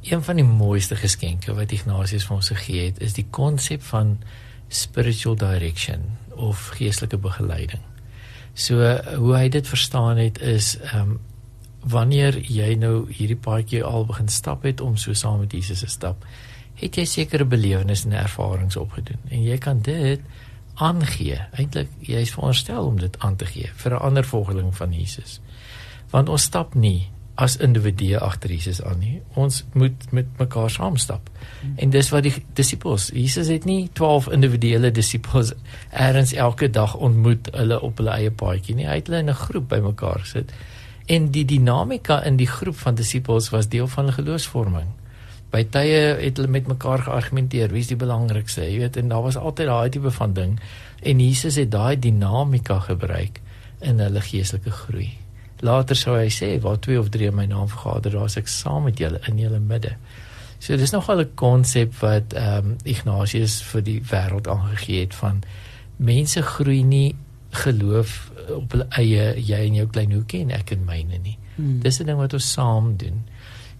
[0.06, 4.18] Een van die mooiste geskenke wat Ignatius vir ons gegee het, is die konsep van
[4.70, 7.82] spiritual direction of geestelike begeleiding.
[8.54, 8.80] So
[9.20, 11.16] hoe hy dit verstaan het is ehm um,
[11.86, 15.90] wanneer jy nou hierdie paadjie al begin stap het om so saam met Jesus te
[15.94, 16.24] stap,
[16.80, 20.24] het jy sekere belewennisse en ervarings opgedoen en jy kan dit
[20.76, 21.40] aangee.
[21.52, 25.40] Eintlik jy is veronderstel om dit aan te gee vir 'n ander volgeling van Jesus.
[26.10, 29.22] Want ons stap nie as individue agter Jesus aan nie.
[29.34, 31.30] Ons moet met mekaar saam stap.
[31.76, 35.52] En dis wat die disippels, Jesus het nie 12 individuele disippels
[35.92, 38.88] eers elke dag ontmoet hulle op hulle eie paadjie nie.
[38.88, 40.52] Hy het hulle in 'n groep bymekaar gesit.
[41.06, 44.88] En die dinamika in die groep van disippels was deel van geloofsvorming.
[45.52, 49.24] By tye het hulle met mekaar geargumenteer, wie is die belangrikste, jy weet, en daar
[49.24, 50.60] was altyd daai tipe van ding.
[51.02, 53.42] En Jesus het daai dinamika gebruik
[53.80, 55.10] in hulle geestelike groei.
[55.64, 58.48] Later sou hy sê waar twee of drie in my naam vergader, daar is ek
[58.52, 59.96] saam met julle in julle midde.
[60.60, 65.44] So dis nogal 'n konsep wat ehm um, Ignatius vir die wêreld aangegee het van
[65.98, 67.16] mense groei nie
[67.50, 71.38] geloof op hulle eie jy in jou klein hoekie en ek in myne nie.
[71.56, 71.80] Hmm.
[71.80, 73.24] Dis 'n ding wat ons saam doen.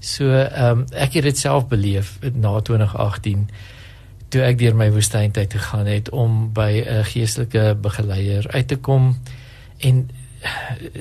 [0.06, 3.48] So ehm um, ek het dit self beleef na 2018
[4.30, 9.16] toe ek deur my woestyntyd gegaan het om by 'n geestelike begeleier uit te kom
[9.80, 10.10] en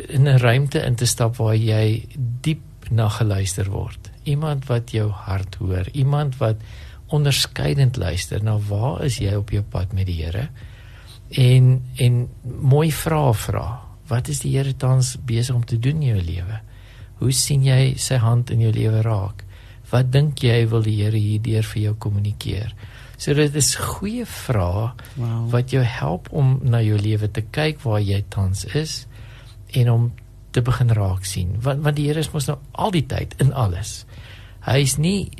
[0.08, 2.06] in 'n ruimte in te stap waar jy
[2.40, 4.10] diep na geluister word.
[4.22, 6.56] Iemand wat jou hart hoor, iemand wat
[7.06, 10.48] onderskeidend luister na waar is jy op jou pad met die Here?
[11.30, 12.28] En en
[12.60, 13.80] mooi vrae vra.
[14.06, 16.60] Wat is die Here tans besig om te doen in jou lewe?
[17.24, 19.46] Hoe sien jy sy hand in jou lewe raak?
[19.88, 22.74] Wat dink jy wil die Here hierdeur vir jou kommunikeer?
[23.16, 25.46] So dit is goeie vrae wow.
[25.52, 29.04] wat jou help om na jou lewe te kyk waar jy tans is
[29.72, 30.10] en om
[30.52, 33.54] te begin raak sien want want die Here is mos nou al die tyd in
[33.56, 34.02] alles.
[34.66, 35.30] Hy is nie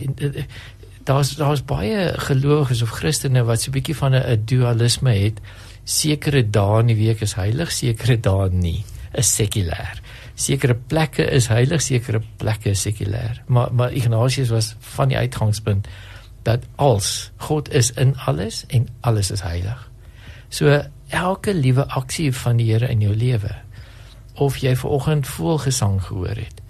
[1.04, 5.40] daar's daar's baie gelowiges of Christene wat so 'n bietjie van 'n dualisme het.
[5.84, 8.84] Sekere dae in die week is heilig, sekere dae nie.
[9.12, 10.00] Is sekulêr.
[10.34, 13.42] Sekere plekke is heilig, sekere plekke is sekulêr.
[13.46, 15.88] Maar maar Ignatius was van die uitgangspunt
[16.42, 19.90] dat als God is in alles en alles is heilig.
[20.48, 23.54] So elke liewe aksie van die Here in jou lewe
[24.34, 26.62] of jy ver oggend voelgesang gehoor het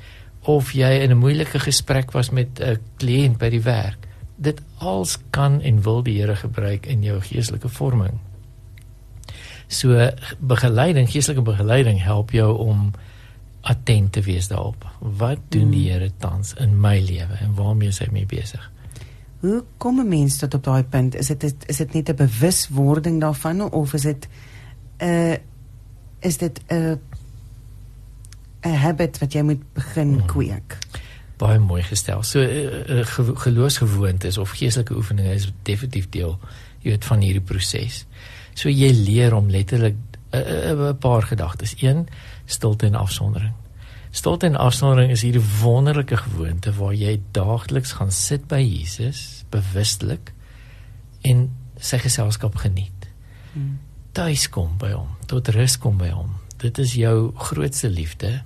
[0.45, 5.19] of jy in 'n moeilike gesprek was met 'n kliënt by die werk dit als
[5.31, 8.21] kan en wil die Here gebruik in jou geestelike vorming
[9.67, 12.93] so begeleiding geestelike begeleiding help jou om
[13.65, 16.01] attent te wees daarop wat doen die hmm.
[16.01, 18.71] Here tans in my lewe en waarmee is hy mee besig
[19.45, 23.21] hoe kom 'n mens tot op daai punt is dit is dit net 'n bewuswording
[23.21, 24.29] daarvan of is dit
[24.99, 25.37] 'n uh,
[26.21, 26.97] is dit 'n uh,
[28.65, 30.27] 'n habit wat jy moet begin hmm.
[30.27, 30.79] kweek.
[31.37, 32.23] Baie mooi gestel.
[32.23, 36.39] So uh, uh, geloofsgewoontes of geestelike oefeninge is definitief deel
[36.81, 38.07] jy weet van hierdie proses.
[38.55, 39.97] So jy leer om letterlik
[40.31, 41.75] 'n uh, paar gedagtes.
[41.79, 42.09] Een,
[42.47, 43.55] stilte en afsondering.
[44.15, 50.33] Stilte en afsondering is hierdie wonderlike gewoonte waar jy daagliks gaan sit by Jesus bewustelik
[51.23, 51.49] en
[51.81, 53.09] sy geselskap geniet.
[53.53, 53.79] Hmm.
[54.15, 56.37] Tuis kom by hom, tot rus kom by hom.
[56.63, 58.37] Dit is jou grootste liefde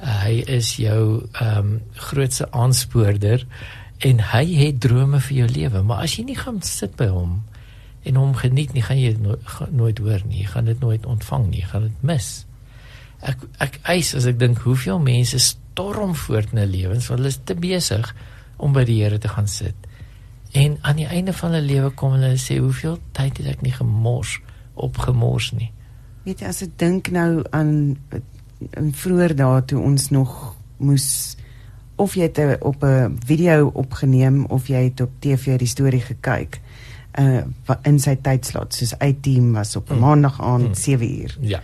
[0.00, 3.46] uh, hy is jou ehm um, grootste aanspoorder
[4.04, 7.38] en hy het drome vir jou lewe maar as jy nie gaan sit by hom
[8.06, 9.34] en hom geniet nie, gaan jy dit no
[9.74, 10.44] nooit hoor nie.
[10.44, 11.64] Jy gaan dit nooit ontvang nie.
[11.64, 12.45] Jy gaan dit mis.
[13.20, 17.32] Ek ek eis as ek dink hoeveel mense storm voort in hulle lewens want hulle
[17.32, 18.14] is te besig
[18.56, 19.76] om by die Here te gaan sit.
[20.52, 23.74] En aan die einde van hulle lewe kom hulle sê hoeveel tyd het ek nie
[23.76, 24.38] gemors
[24.74, 25.72] opgemors nie.
[26.24, 27.96] Weet jy as ek dink nou aan
[28.80, 31.36] in vroeër dae toe ons nog moes
[32.00, 36.60] of jy het op 'n video opgeneem of jy het op TV die storie gekyk
[37.18, 37.42] uh
[37.82, 40.00] in sy tydslot soos A-team was op 'n mm.
[40.00, 40.74] maandag aand mm.
[40.74, 41.36] 7 uur.
[41.40, 41.60] Ja.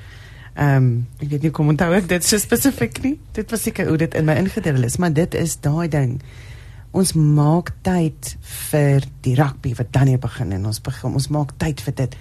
[0.55, 3.15] Ehm um, ek weet nie kom onthou ek dit so spesifiek nie.
[3.33, 6.19] Dit was seker hoe dit in my ingedeel is, maar dit is daai ding.
[6.93, 8.35] Ons maak tyd
[8.71, 12.17] vir die rugby wat dan hier begin en ons begin ons maak tyd vir dit.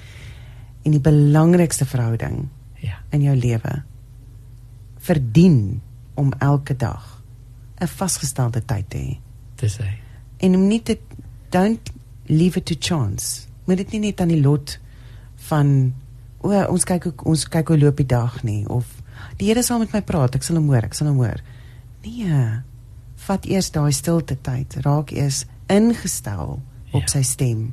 [0.86, 2.48] En die belangrikste verhouding
[2.82, 3.82] ja in jou lewe
[5.02, 5.82] verdien
[6.16, 7.22] om elke dag
[7.82, 9.18] 'n vasgestelde tyd te hê.
[9.56, 10.00] Dis hy.
[10.38, 10.98] En om nie te
[11.50, 11.92] don't
[12.26, 13.48] leave it to chance.
[13.66, 14.80] Moet dit nie net aan die lot
[15.36, 15.94] van
[16.44, 18.86] o, ons kyk hoe ons kyk hoe loop die dag nie of
[19.38, 21.42] die Here sal met my praat, ek sal hom hoor, ek sal hom hoor.
[22.06, 22.42] Nee.
[23.26, 26.60] Vat eers daai stilte tyd, raak eers ingestel
[26.92, 27.12] op ja.
[27.14, 27.72] sy stem.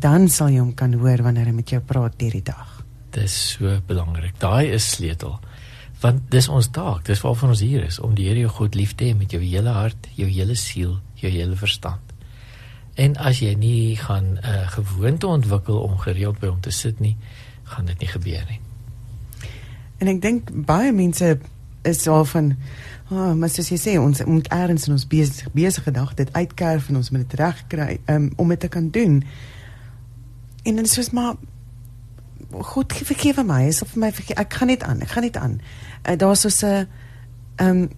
[0.00, 2.80] Dan sal jy hom kan hoor wanneer hy met jou praat deur die dag.
[3.14, 4.38] Dis so belangrik.
[4.40, 5.38] Daai is sleutel
[6.00, 8.94] want dis ons taak dis waarvan ons hier is om die Here jou God lief
[8.96, 12.14] te hê met jou hele hart jou hele siel jou hele verstand
[13.00, 17.00] en as jy nie gaan 'n uh, gewoonte ontwikkel om gereeld by hom te sit
[17.00, 17.16] nie
[17.70, 18.60] gaan dit nie gebeur nie
[20.00, 21.38] en ek dink baie mense
[21.88, 22.54] is al van
[23.10, 26.90] oh, maar soos jy sê ons moet eers in ons besig besige dag dit uitkerf
[26.90, 29.22] en ons moet dit reg kry um, om dit te kan doen
[30.64, 31.38] en dan soos maar
[32.50, 34.34] God vergewe my, is of vir my vergewe.
[34.42, 35.02] Ek gaan net aan.
[35.04, 36.88] Ek gaan net aan uh, daar's so 'n
[37.62, 37.90] um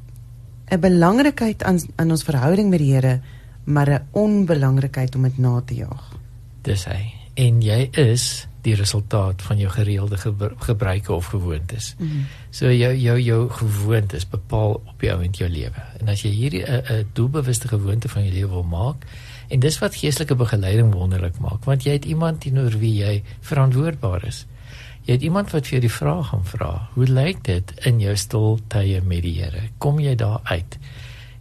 [0.71, 3.21] 'n belangrikheid aan aan ons verhouding met die Here,
[3.65, 6.17] maar 'n onbelangrikheid om dit na te jaag.
[6.63, 7.15] Dis hy.
[7.35, 10.17] En jy is die resultaat van jou gereelde
[10.59, 11.95] gebruike of gewoontes.
[11.99, 12.27] Mm -hmm.
[12.51, 15.83] So jou jou jou gewoontes bepaal op jou en jou lewe.
[16.01, 19.07] En as jy hierdie 'n 'n doelbewuste gewoonte van jou lewe wil maak,
[19.49, 24.25] en dis wat geestelike begeleiding wonderlik maak, want jy het iemand teenoor wie jy verantwoordbaar
[24.27, 24.47] is.
[25.03, 26.89] Jy het iemand wat vir jou die vraag gaan vra.
[26.95, 29.63] Hoe lyk dit in jou stil tye met die Here?
[29.79, 30.79] Kom jy daar uit?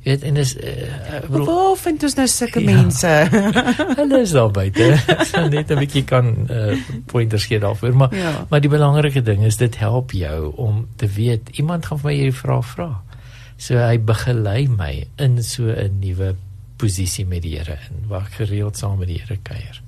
[0.01, 3.11] Jy weet en dis uh, Waar vind ons nou sulke ja, mense?
[3.99, 4.87] hulle is daar buite.
[5.29, 6.73] So net 'n bietjie kan uh,
[7.05, 8.31] pointers gee daarvoor, maar ja.
[8.49, 12.15] maar die belangrike ding is dit help jou om te weet iemand gaan vir my
[12.17, 12.89] hierdie vraag vra.
[13.61, 16.33] So hy begelei my in so 'n nuwe
[16.81, 19.81] posisie met die Here in waar ek gereeld saam met die Here kuier.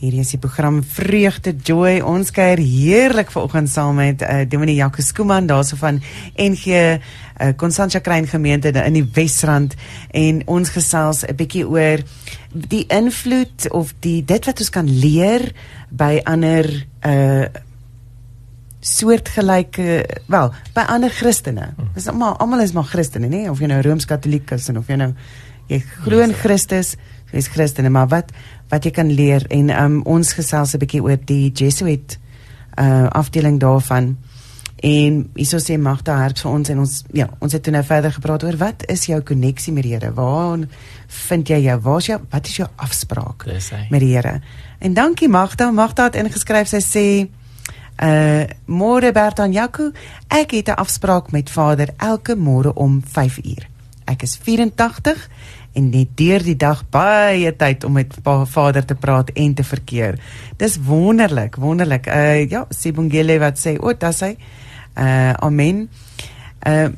[0.00, 2.00] Hierdie is die program Vreugde Joy.
[2.02, 6.00] Ons kuier heerlik vanoggend saam met uh, Dominee Jacques Skuman daarso van
[6.34, 9.76] NG uh, Constantia Klein gemeente in die Wesrand
[10.10, 12.02] en ons gesels 'n bietjie oor
[12.50, 15.52] die invloed of die dit wat ons kan leer
[15.90, 16.66] by ander
[17.06, 17.46] uh
[18.84, 21.70] soortgelyke wel by ander Christene.
[21.94, 23.48] Dis almal almal is maar Christene, nê?
[23.48, 25.14] Of jy nou Rooms-Katoliek is en of jy nou
[25.72, 26.96] jy glo in Christus,
[27.34, 28.32] jy's Christene, maar wat
[28.72, 32.18] wat jy kan leer en um, ons gesels 'n bietjie oor die Jesuit
[32.78, 34.16] uh afdeling daarvan.
[34.84, 38.12] En hyso sê Magda help vir ons en ons ja, ons het toe nou verder
[38.12, 40.12] gepraat oor wat is jou koneksie met die Here?
[40.12, 40.66] Waar
[41.08, 41.78] vind jy jou?
[41.80, 43.46] Waar's jou wat is jou afspraak
[43.90, 44.40] met die Here?
[44.80, 47.06] En dankie Magda, Magda het ingeskryf sy sê
[48.02, 49.92] uh môre Bertan Jaco,
[50.28, 53.68] ek het 'n afspraak met Vader elke môre om 5 uur.
[54.04, 55.28] Ek is 84
[55.74, 60.18] en net deur die dag baie tyd om met Vader te praat en te verkeer.
[60.56, 62.06] Dis wonderlik, wonderlik.
[62.06, 64.36] Uh ja, Sibongile wat sê, "O, dit sê
[64.98, 65.88] uh amen."
[66.66, 66.88] Uh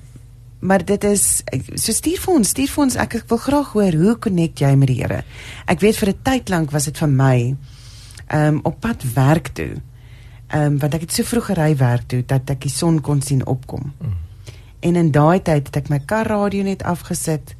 [0.60, 1.42] maar dit is
[1.74, 2.96] so stuur vir ons, stuur vir ons.
[2.96, 5.22] Ek, ek wil graag hoor hoe connect jy met die Here.
[5.66, 7.56] Ek weet vir 'n tyd lank was dit vir my
[8.34, 9.80] um op pad werk toe.
[10.54, 13.46] Um want ek het so vroeg gery werk toe dat ek die son kon sien
[13.46, 13.92] opkom.
[14.00, 14.14] Mm.
[14.80, 17.54] En in daai tyd het ek my kar radio net afgesit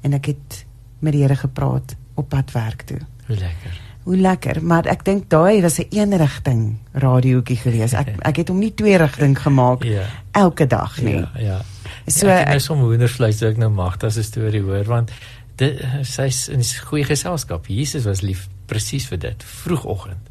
[0.00, 0.64] en ek het
[0.98, 2.98] met die Here gepraat op pad werk toe.
[3.26, 3.80] Hoe lekker.
[4.02, 7.92] Hoe lekker, maar ek dink daai was 'n eenrigting radiootjie gewees.
[7.92, 10.06] Ek ek het hom nie twee rigting gemaak ja.
[10.32, 11.14] elke dag nie.
[11.14, 11.60] Ja, ja.
[12.06, 15.10] So ja, ek het so hoendervleis ook nou mag as 'n storie hoor want
[15.56, 17.66] dit sy's in goeie geselskap.
[17.66, 19.44] Jesus was lief presies vir dit.
[19.44, 20.28] Vroegoggend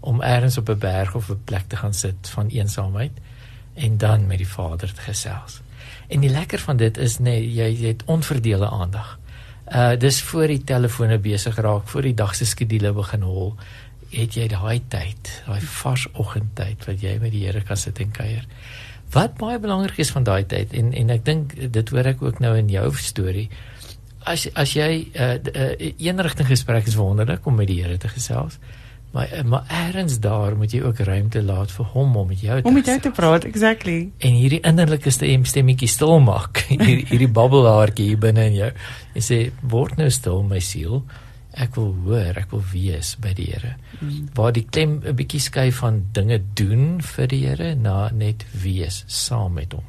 [0.00, 3.12] om eers op 'n berg of 'n plek te gaan sit van eensaamheid
[3.74, 5.60] en dan met die Vader te gesels.
[6.10, 9.18] En die lekker van dit is nê, nee, jy, jy het onverdeelde aandag.
[9.70, 13.52] Uh dis voor die telefone besig raak, voor die dag se skedule begin hol,
[14.10, 18.10] het jy daai tyd, daai vars oggendtyd wat jy met die Here kan sit en
[18.10, 18.46] kuier.
[19.14, 22.42] Wat baie belangrik is van daai tyd en en ek dink dit hoor ek ook
[22.42, 23.46] nou in jou storie.
[24.26, 27.98] As as jy 'n uh, uh, een rigting gesprek is wonderlik om met die Here
[27.98, 28.58] te gesels,
[29.10, 32.68] Maar maar eers daar moet jy ook ruimte laat vir hom om met jou te
[32.68, 34.10] Om met jou te praat, exactly.
[34.18, 36.62] En hierdie innerlike stem stemmetjie stil maak.
[36.68, 38.70] hierdie hierdie babbelhaartjie hier binne in jou.
[39.14, 41.02] En sê word nou stil my siel.
[41.50, 43.74] Ek wil hoor, ek wil wees by die Here.
[43.98, 44.30] Mm.
[44.34, 49.04] Waar die klem 'n bietjie skuif van dinge doen vir die Here na net wees
[49.06, 49.86] saam met hom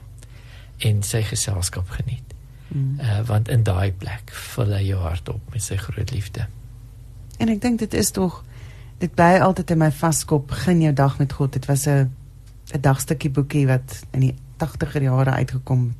[0.82, 2.34] en sy geselskap geniet.
[2.74, 3.00] Mm.
[3.00, 6.48] Uh, want in daai plek vul hy jou hart op met sy groot liefde.
[7.38, 8.44] En ek dink dit is tog
[9.02, 11.54] dit bly altyd in my vaskop begin jou dag met God.
[11.54, 12.12] Dit was 'n
[12.74, 15.94] 'n dagstukkie boekie wat in die 80er jare uitgekom.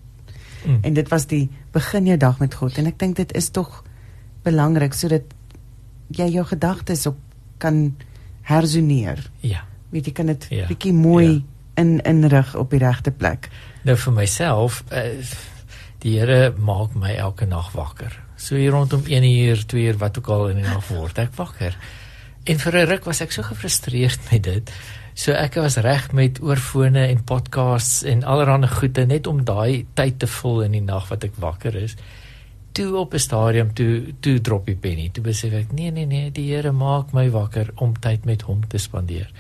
[0.66, 0.78] Mm.
[0.82, 3.84] En dit was die begin jou dag met God en ek dink dit is tog
[4.44, 5.22] belangrik sodat
[6.08, 7.18] jy jou gedagtes op
[7.58, 7.96] kan
[8.42, 9.32] hersoneer.
[9.40, 9.64] Ja.
[9.90, 10.68] Weet jy kan dit ja.
[10.68, 11.42] bietjie mooi ja.
[11.82, 13.50] in inrig op die regte plek.
[13.84, 15.02] Nou vir myself uh,
[16.02, 18.14] die Here maak my elke nag wakker.
[18.36, 21.36] So hier rondom 1 uur, 2 uur wat ook al in die nag word ek
[21.38, 21.78] wakker.
[22.52, 24.72] En vir 'n ruk was ek so gefrustreerd met dit.
[25.14, 30.20] So ek was reg met oorfone en podcasts en allerlei goede net om daai tyd
[30.20, 31.96] te vul in die nag wat ek wakker is.
[32.72, 35.10] Toe op 'n stadium toe toe drop die penny.
[35.14, 38.68] Toe besef ek nee nee nee, die Here maak my wakker om tyd met hom
[38.68, 39.32] te spandeer.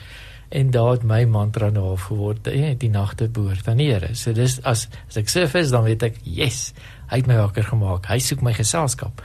[0.50, 4.16] En daar het my mantra nou geword, eh, die nagte behoort aan die Here.
[4.16, 6.74] So dis as as ek surf is, dan weet ek, yes,
[7.08, 8.06] hy het my wakker gemaak.
[8.06, 9.22] Hy soek my geselskap.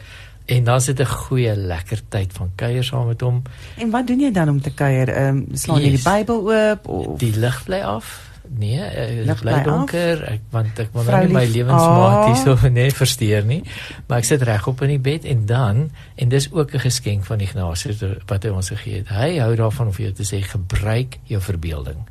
[0.46, 3.42] En dan sit 'n goeie lekker tyd van kuier saam met hom.
[3.76, 5.08] En wat doen jy dan om te kuier?
[5.08, 6.02] Ehm um, slaan jy yes.
[6.02, 8.26] die Bybel oop of die lig bly af?
[8.48, 10.22] Nee, eh, dit bly donker.
[10.22, 10.28] Af?
[10.28, 12.68] Ek want ek wil nou nie my lewensmaat hierso oh.
[12.78, 13.62] nee versteur nie.
[14.06, 17.40] Maar ek sit regop in die bed en dan en dis ook 'n geskenk van
[17.40, 19.08] Ignatius wat hy ons gegee het.
[19.08, 22.06] Hy hou daarvan om vir jou te sê gebruik jou verbeelding.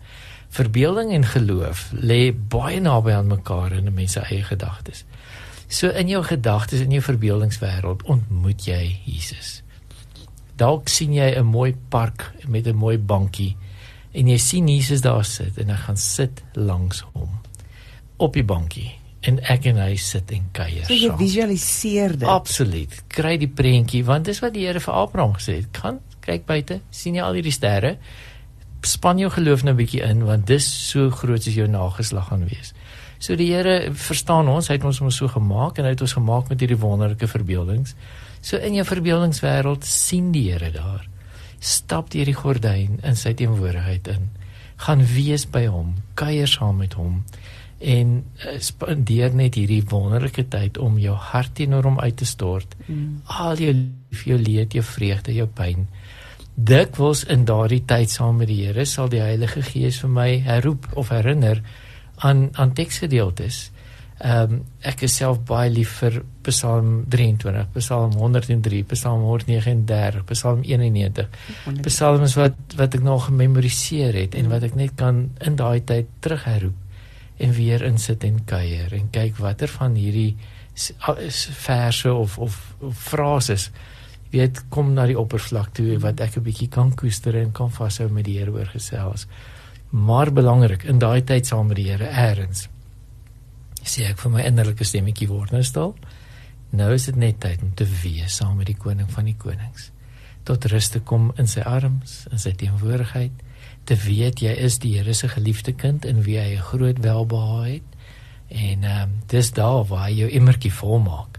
[0.50, 5.06] Verbeelding en geloof lê baie naby aan mekaar in 'n mens se eie gedagtes.
[5.68, 9.62] So in jou gedagtes in jou verbeeldingswêreld ontmoet jy Jesus.
[10.56, 13.58] Dalk sien jy 'n mooi park met 'n mooi bankie
[14.14, 17.30] en jy sien Jesus daar sit en hy gaan sit langs hom
[18.18, 18.92] op die bankie
[19.26, 20.86] en ek en hy sit en kuier.
[20.86, 22.28] So jy visualiseer dit.
[22.30, 22.94] Absoluut.
[23.08, 25.72] Kry die prentjie want dis wat die Here vir Abraham gesê het.
[25.72, 27.98] Kan kyk buite, sien jy al hierdie sterre?
[28.86, 32.46] Span jou geloof nou 'n bietjie in want dis so groot as jou nageslag gaan
[32.46, 32.74] wees.
[33.26, 36.14] So die Here verstaan ons, hy het ons mos so gemaak en hy het ons
[36.14, 37.96] gemaak met hierdie wonderlike verbeeldings.
[38.46, 41.08] So in jou verbeeldingswêreld sien die Here daar.
[41.58, 44.28] Stap deur die gordyn in sy teenwoordigheid in.
[44.86, 47.24] Gaan wees by hom, kuier saam met hom
[47.86, 52.78] en uh, spandeer net hierdie wonderlike tyd om jou hart teenoor hom uit te stort.
[52.86, 53.24] Mm.
[53.42, 55.88] Al jou lief, jou leed, jou vreugde, jou pyn.
[56.56, 60.88] Dikwels in daardie tyd saam met die Here sal die Heilige Gees vir my herroep
[60.96, 61.64] of herinner
[62.18, 63.72] aan aan teksgedeeltes.
[64.18, 70.62] Ehm um, ek is self baie lief vir Psalm 23, Psalm 103, Psalm 139, Psalm
[70.64, 71.28] 91.
[71.84, 76.08] Psalms wat wat ek nog gememoriseer het en wat ek net kan in daai tyd
[76.20, 76.82] terugherroep
[77.38, 80.38] en weer insit en kuier en kyk watter van hierdie
[81.66, 83.70] verse of of, of frases
[84.32, 88.10] weet kom na die oppervlak toe wat ek 'n bietjie kan koester en kan vashou
[88.10, 89.28] met die Here oor gesels
[89.96, 92.66] maar belangrik in daai tyd saam met die Here eers
[93.86, 95.94] sê ek vir my innerlike stemmetjie word nou stil.
[96.76, 99.92] Nou is dit net tyd om te wees saam met die koning van die konings.
[100.44, 103.44] Tot rus te kom in sy arms in sy teenwoordigheid.
[103.86, 107.74] Te weet jy is die Here se geliefde kind in wie hy 'n groot welbehae
[107.76, 107.90] het.
[108.50, 111.35] En ehm um, dis daar waar hy jou emmertjie volmaak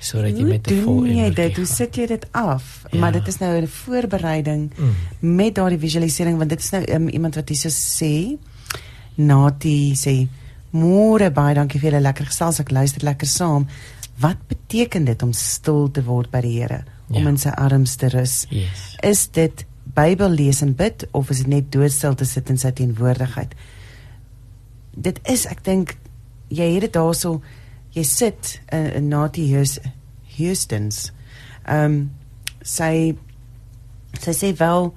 [0.00, 1.34] sodat jy met 'n vol energie.
[1.34, 2.84] Dit, hoe sit jy dit af?
[2.90, 2.98] Ja.
[2.98, 5.36] Maar dit is nou 'n voorbereiding mm.
[5.36, 8.38] met daardie visualisering want dit is nou um, iemand wat hierso sê
[9.14, 10.28] Nati sê
[10.70, 13.66] môre baie dankie vir julle lekker gesels ek luister lekker saam.
[14.20, 17.28] Wat beteken dit om stil te word by die Here om ja.
[17.28, 18.46] in sy arms te rus?
[18.50, 18.96] Yes.
[19.02, 22.70] Is dit Bybel lees en bid of is dit net doodstil te sit in sy
[22.70, 23.54] teenwoordigheid?
[24.94, 25.96] Dit is ek dink
[26.48, 27.40] jy het dit daarso
[27.92, 29.48] jy sit in uh, Nati
[30.36, 31.10] Houston's.
[31.64, 32.00] Ehm um,
[32.62, 33.16] sy
[34.20, 34.90] sy sê wel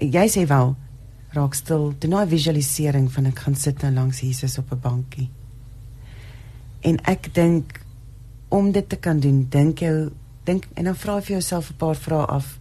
[0.00, 0.74] jy sê wel
[1.36, 1.92] raak stil.
[2.00, 5.30] Doen nou visualisering van ek gaan sit nou langs Jesus op 'n bankie.
[6.80, 7.80] En ek dink
[8.48, 10.08] om dit te kan doen, dink jy
[10.44, 12.58] dink en dan vra vir jouself 'n paar vrae af.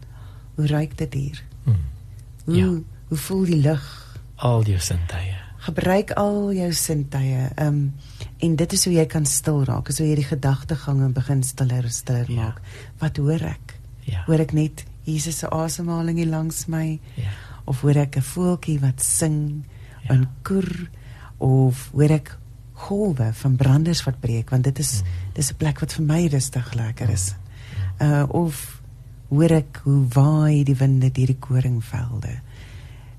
[0.55, 1.43] Hoe ruik dit hier?
[1.63, 1.83] Hmm.
[2.45, 2.65] Hoe ja.
[3.07, 4.17] hoe voel die lug?
[4.35, 5.46] Al jou sintuie.
[5.67, 7.49] Gebruik al jou sintuie.
[7.55, 7.81] Ehm um,
[8.37, 12.29] En dit is hoe jy kan stil raak, as jy die gedagtegange begin stiller stiller
[12.29, 12.35] ja.
[12.37, 12.61] maak.
[13.01, 13.73] Wat hoor ek?
[14.05, 14.21] Ja.
[14.27, 16.99] Hoor ek net Jesus se asemhaling hier langs my?
[17.17, 17.33] Ja.
[17.65, 19.65] Of hoor ek 'n voeltjie wat sing
[20.05, 20.13] ja.
[20.13, 20.89] en koer
[21.37, 22.37] of hoor ek
[22.77, 25.33] golwe van branders wat breek want dit is mm.
[25.33, 27.33] dis 'n plek wat vir my rustig lekker is.
[27.33, 28.05] Mm.
[28.05, 28.81] Uh of
[29.29, 32.39] hoor ek hoe waai die winde deur die koringvelde.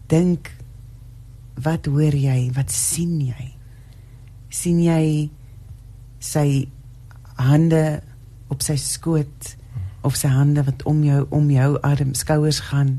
[0.06, 0.54] Dink
[1.64, 2.50] wat hoor jy?
[2.56, 3.58] Wat sien jy?
[4.48, 5.28] sien jy
[6.24, 6.48] sy
[7.38, 8.00] hande
[8.48, 9.52] op sy skoot
[10.06, 12.98] of sy hande wat om jou om jou arm skouers gaan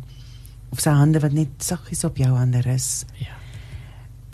[0.70, 3.06] of sy hande wat net saggies op jou hande rus.
[3.18, 3.34] Ja.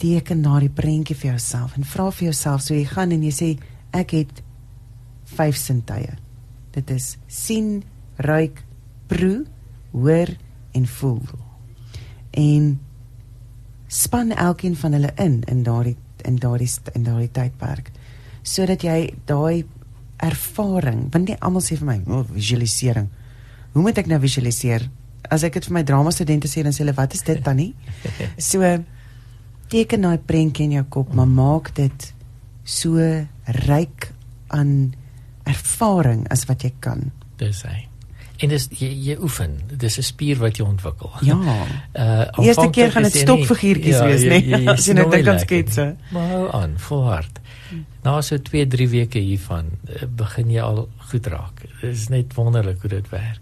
[0.01, 3.33] Teken na die prentjie vir jouself en vra vir jouself so jy gaan en jy
[3.33, 3.49] sê
[3.95, 4.43] ek het
[5.37, 6.17] vyf sintuie.
[6.75, 7.79] Dit is sien,
[8.19, 8.59] ruik,
[9.07, 9.45] proe,
[9.95, 10.33] hoor
[10.75, 11.23] en voel.
[12.35, 12.73] En
[13.87, 17.91] span elkeen van hulle in in daardie in daardie in daardie tydperk
[18.43, 19.65] sodat jy daai
[20.25, 23.09] ervaring want nie almal sê vir my oh, visualisering.
[23.73, 24.87] Hoe moet ek nou visualiseer?
[25.29, 27.59] As ek dit vir my drama studente sê dan sê hulle wat is dit dan
[27.59, 27.73] nie
[28.51, 28.75] so
[29.73, 32.11] teken daai prentjie in jou kop maar maak dit
[32.65, 33.01] so
[33.65, 34.11] ryk
[34.53, 34.93] aan
[35.45, 37.11] ervaring as wat jy kan.
[37.37, 37.84] Dis hy
[38.37, 39.59] en dis jy, jy oefen.
[39.71, 41.11] Dis 'n spier wat jy ontwikkel.
[41.21, 41.39] Ja.
[41.95, 44.67] Uh eerste keer gaan dit stokfiguurtjies ja, wees nê nee?
[44.73, 47.39] as jy net dink aan sketse maar hou aan volhard
[48.03, 51.65] na so 2 3 weke hiervan eh, begin jy al goed raak.
[51.81, 53.41] Dit is net wonderlik hoe dit werk.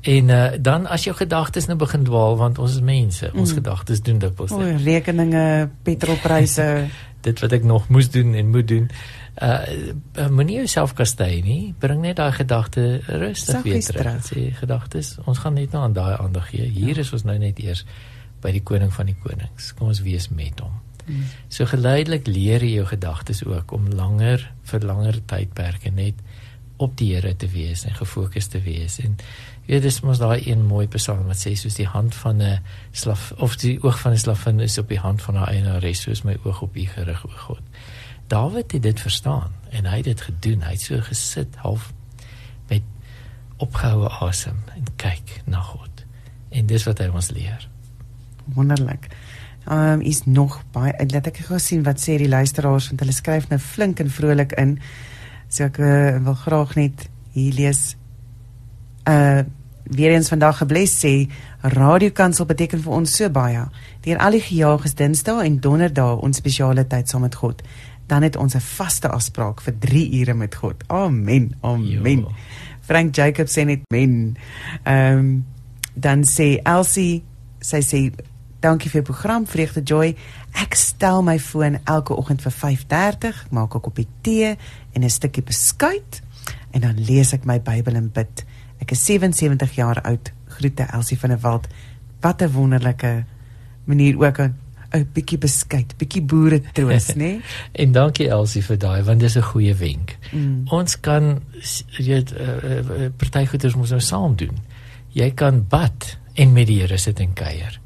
[0.00, 3.56] En uh, dan as jou gedagtes nou begin dwaal want ons is mense ons mm.
[3.58, 6.68] gedagtes doen dikwels o rekeninge petrolpryse.
[7.26, 8.86] Dit wat ek nog moes doen en moet doen
[9.38, 11.74] uh moenie jouself kastei nie.
[11.78, 14.24] Bring net daai gedagte rustig weer terug.
[14.26, 16.66] sê gedagtes ons gaan net nou aan daai aandag gee.
[16.66, 17.00] Hier ja.
[17.00, 17.84] is ons nou net eers
[18.40, 19.72] by die koning van die konings.
[19.78, 20.80] Kom ons wees met hom.
[21.00, 21.24] Hmm.
[21.48, 26.20] so geleidelik leer jy jou gedagtes ook om langer vir langer tydperke net
[26.76, 28.98] op die Here te wees en gefokus te wees.
[29.04, 29.16] En
[29.66, 32.60] weet dis mos daai een mooi psalm wat sê soos die hand van 'n
[32.92, 36.22] slaaf of die oog van 'n slaafin is op die hand van haar eienares soos
[36.22, 37.62] my oog op u gerig o God
[38.30, 40.62] Dawid het dit verstaan en hy het dit gedoen.
[40.62, 41.90] Hy het so gesit half
[42.70, 42.86] met
[43.58, 46.04] opgehoue asem en kyk na God.
[46.54, 47.66] En dis wat hy ons leer.
[48.54, 49.10] Wonderlik.
[49.66, 53.14] Ehm um, is nog baie laat ek gou sien wat sê die luisteraars want hulle
[53.14, 54.78] skryf nou flink en vrolik in.
[55.48, 57.96] So ek uh, wil graag net hier lees.
[59.10, 59.42] Uh
[59.90, 61.26] weer eens vandag gebless sê
[61.66, 63.64] radiokansel beteken vir ons so baie.
[64.04, 67.64] Deur al die gejaag is Dinsdae en Donderdae ons spesiale tyd saam met God
[68.10, 70.84] dan het ons 'n vaste afspraak vir 3 ure met God.
[70.86, 71.54] Amen.
[71.60, 72.20] Amen.
[72.20, 72.30] Jo.
[72.80, 74.36] Frank Jacob sê net men.
[74.82, 75.46] Ehm um,
[75.94, 77.22] dan sê Elsie,
[77.60, 78.12] sy sê
[78.60, 80.16] dankie vir die program Vreugde Joy.
[80.52, 84.56] Ek stel my foon elke oggend vir 5:30, maak 'n koppie tee
[84.92, 86.22] en 'n stukkie beskuit
[86.70, 88.44] en dan lees ek my Bybel en bid.
[88.78, 90.32] Ek is 77 jaar oud.
[90.46, 91.68] Groete Elsie van der Walt.
[92.20, 93.24] Wat 'n wonderlike
[93.84, 94.54] manier ook 'n
[94.90, 97.40] 'n bietjie beskuit, bietjie boere troos, nê?
[97.72, 100.16] en dankie Elsie vir daai want dis 'n goeie wenk.
[100.32, 100.66] Mm.
[100.68, 101.42] Ons kan
[101.98, 104.58] weet uh, uh, party goeders moet ons saam doen.
[105.12, 107.80] Jy kan bad en met die Here sit en kuier.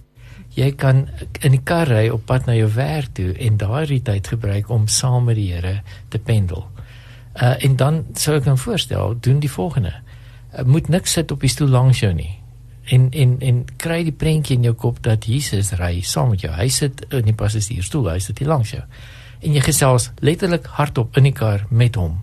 [0.55, 1.09] Jy kan
[1.41, 4.87] in die kar ry op pad na jou werk toe en daai tyd gebruik om
[4.87, 6.69] saam met die Here te pendel.
[7.35, 9.93] Uh en dan sou ek dan voorstel, doen die volgende.
[10.55, 12.44] Uh, moet niks sit op die stoel langs jou nie
[12.85, 16.53] en en en kry die prentjie in jou kop dat Jesus ry saam met jou.
[16.53, 18.83] Hy sit in die passasiersstoel, hy sit hier langs jou.
[19.45, 22.21] En jy gesels letterlik hardop in die kar met hom.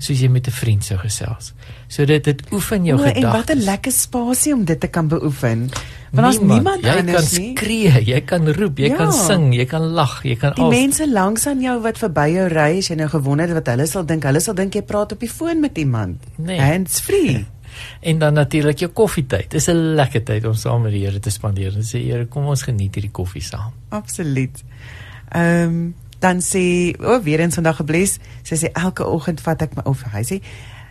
[0.00, 1.52] Soos jy met 'n vriend sou gesels.
[1.88, 3.24] So dit dit oefen jou gedagtes.
[3.24, 5.70] En wat 'n lekker spasie om dit te kan beoefen.
[6.10, 7.46] Want as niemand jy anders nie.
[7.48, 8.96] Jy kan skree, jy kan roep, jy ja.
[8.96, 12.26] kan sing, jy kan lag, jy kan al Die mense langs aan jou wat verby
[12.34, 15.12] jou ry, as jy nou gewonder wat hulle sal dink, hulle sal dink jy praat
[15.12, 16.16] op die foon met iemand.
[16.36, 16.58] Nee.
[16.58, 17.46] Hands free.
[18.00, 19.50] En dan natuurlik jou koffietyd.
[19.50, 21.74] Dis 'n lekker tyd om saam met die Here te spandeer.
[21.76, 23.72] En sê Here, kom ons geniet hierdie koffie saam.
[23.88, 24.64] Absoluut.
[25.28, 28.18] Ehm um, dan sê o, oh, weer eens vandag gebless.
[28.42, 30.40] Sy sê elke oggend vat ek my of hy sê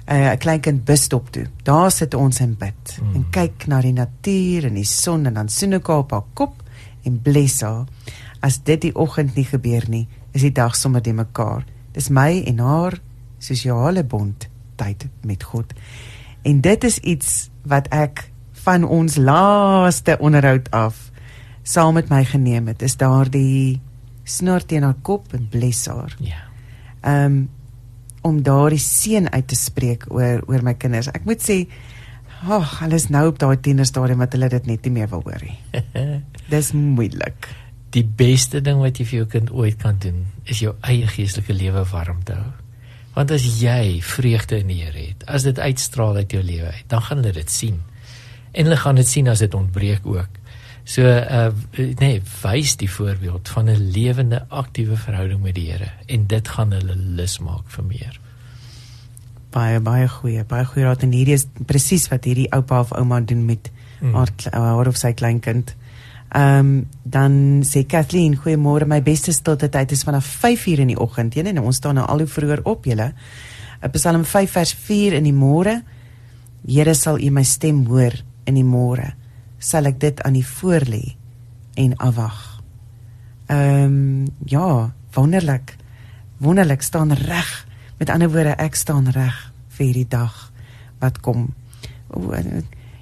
[0.09, 1.45] eh, 'n uh, klein kind busstop toe.
[1.63, 3.15] Daar sit ons en bid mm.
[3.15, 6.63] en kyk na die natuur en die son en dan soen ek op haar kop
[7.03, 7.85] en bless haar.
[8.41, 11.65] As dit die oggend nie gebeur nie, is die dag sommer die mekaar.
[11.93, 12.99] Dis my en haar
[13.39, 14.47] sosiale bond
[14.79, 15.73] tyd met God.
[16.41, 18.29] En dit is iets wat ek
[18.63, 21.09] van ons laaste onderhoud af
[21.63, 22.81] saam met my geneem het.
[22.81, 23.79] Is daardie
[24.23, 26.15] snor teen haar kop en bless haar.
[26.19, 26.43] Ja.
[27.01, 27.47] Ehm um,
[28.21, 31.07] om daardie seën uit te spreek oor oor my kinders.
[31.15, 31.61] Ek moet sê,
[32.43, 35.45] ag, hulle is nou op daai tienerstadium wat hulle dit net nie meer wil hoor
[35.45, 35.55] nie.
[36.53, 37.47] Dis moeilik.
[37.95, 41.55] Die beste ding wat jy vir jou kind ooit kan doen, is jou eie geestelike
[41.55, 42.51] lewe warm te hou.
[43.15, 46.85] Want as jy vreugde in die Here het, as dit uitstraal uit jou lewe uit,
[46.87, 47.81] dan gaan hulle dit sien.
[48.51, 50.39] En hulle gaan dit sien as dit ontbreek ook.
[50.89, 56.27] So uh nee, wys die voorbeeld van 'n lewende aktiewe verhouding met die Here en
[56.27, 58.19] dit gaan hulle lus maak vir meer.
[59.53, 63.19] baie baie goeie, baie goeie raad en hierdie is presies wat hierdie oupa of ouma
[63.21, 64.13] doen met mm.
[64.13, 65.75] haar, haar of sy kleinkind.
[66.29, 70.99] Ehm um, dan sê Kathleen, goeiemôre, my beste stilte tyd is vanaf 5:00 in die
[70.99, 71.33] oggend.
[71.35, 73.13] Jy nee, ons staan nou al hoe vroeër op julle.
[73.91, 75.81] Psalm 5 vers 4 in die môre.
[76.67, 78.13] Here sal U my stem hoor
[78.45, 79.13] in die môre.
[79.57, 81.15] Sal ek dit aan U voorlê
[81.75, 82.61] en afwag.
[83.47, 85.77] Ehm um, ja, wonderlik.
[86.37, 87.65] Wonderlik staan reg.
[87.97, 90.51] Met ander woorde, ek staan reg vir hierdie dag
[90.99, 91.47] wat kom.
[92.09, 92.35] O,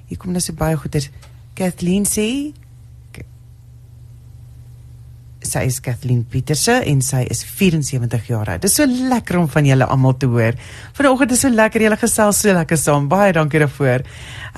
[0.06, 1.10] hier kom net so baie goeie.
[1.54, 2.54] Kathleen sê
[5.44, 8.62] sy is Kathleen Pieterse en sy is 74 jaar oud.
[8.62, 10.56] Dit is so lekker om van julle almal te hoor.
[10.96, 13.08] Vanoggend is so lekker julle gesels so lekker saam.
[13.10, 14.04] Baie dankie daarvoor.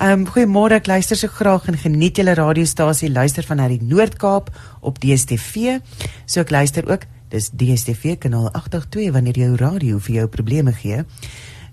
[0.01, 4.49] Ehm um, goeiemôre, ek luister so graag en geniet julle radiostasie luister van hierdie Noord-Kaap
[4.81, 5.77] op DStv.
[6.25, 11.05] So ek luister ook dis DStv kanaal 882 wanneer jou radio vir jou probleme gee.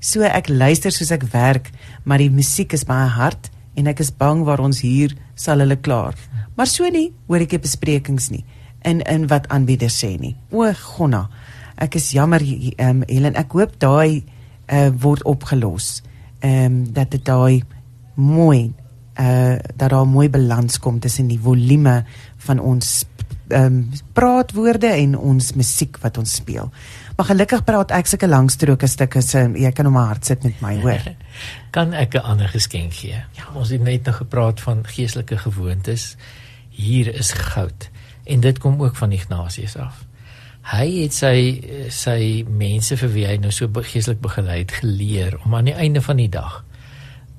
[0.00, 1.72] So ek luister soos ek werk,
[2.04, 5.80] maar die musiek is baie hard en ek is bang waar ons hier sal hulle
[5.80, 6.14] klaar.
[6.58, 8.44] Maar so nie, hoor ek die besprekings nie
[8.82, 10.36] in in wat aanbieders sê nie.
[10.50, 11.28] O, gonna.
[11.78, 14.22] Ek is jammer ehm um, Helen, ek hoop daai
[14.72, 16.02] uh, word opgelos.
[16.40, 17.62] Ehm um, dat dit daai
[18.14, 18.72] mooi
[19.18, 22.04] uh dat daar mooi balans kom tussen die volume
[22.46, 23.04] van ons
[23.48, 26.70] ehm um, praatwoorde en ons musiek wat ons speel.
[27.16, 30.60] Maar gelukkig praat ek sulke lang stroke stukke so jy kan hom hard sit met
[30.62, 31.02] my hoor.
[31.76, 33.22] kan ek 'n ander geskenk gee?
[33.32, 36.16] Ja, ons het net nog gepraat van geestelike gewoontes.
[36.70, 37.90] Hier is goud
[38.28, 40.04] en dit kom ook van Ignatius af.
[40.68, 41.36] Hy het sy
[41.88, 46.02] sy mense vir wie hy nou so geestelik begelei het geleer om aan die einde
[46.04, 46.64] van die dag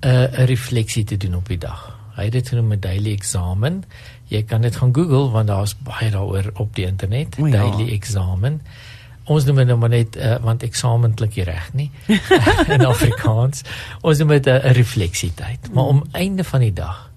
[0.02, 2.00] 'n uh, 'n refleksie te doen op die dag.
[2.16, 3.84] Hy het dit genoem 'n daily examen.
[4.28, 7.36] Jy kan dit gaan Google want daar's baie daaroor op die internet.
[7.38, 7.50] Ja.
[7.50, 8.62] Daily examen.
[9.24, 11.92] Ons noem dit nou maar net uh, want eksamen klink nie reg nie
[12.74, 13.62] in Afrikaans.
[14.02, 15.74] Ons noem dit 'n refleksietyd.
[15.74, 17.09] Maar om einde van die dag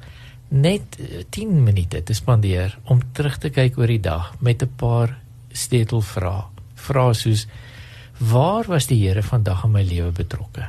[0.52, 0.98] net
[1.30, 5.18] 10 eh, minute te spandeer om terug te kyk oor die dag met 'n paar
[5.52, 6.44] stetelvrae.
[6.74, 7.46] Vrae soos
[8.18, 10.68] waar was die Here vandag in my lewe betrokke?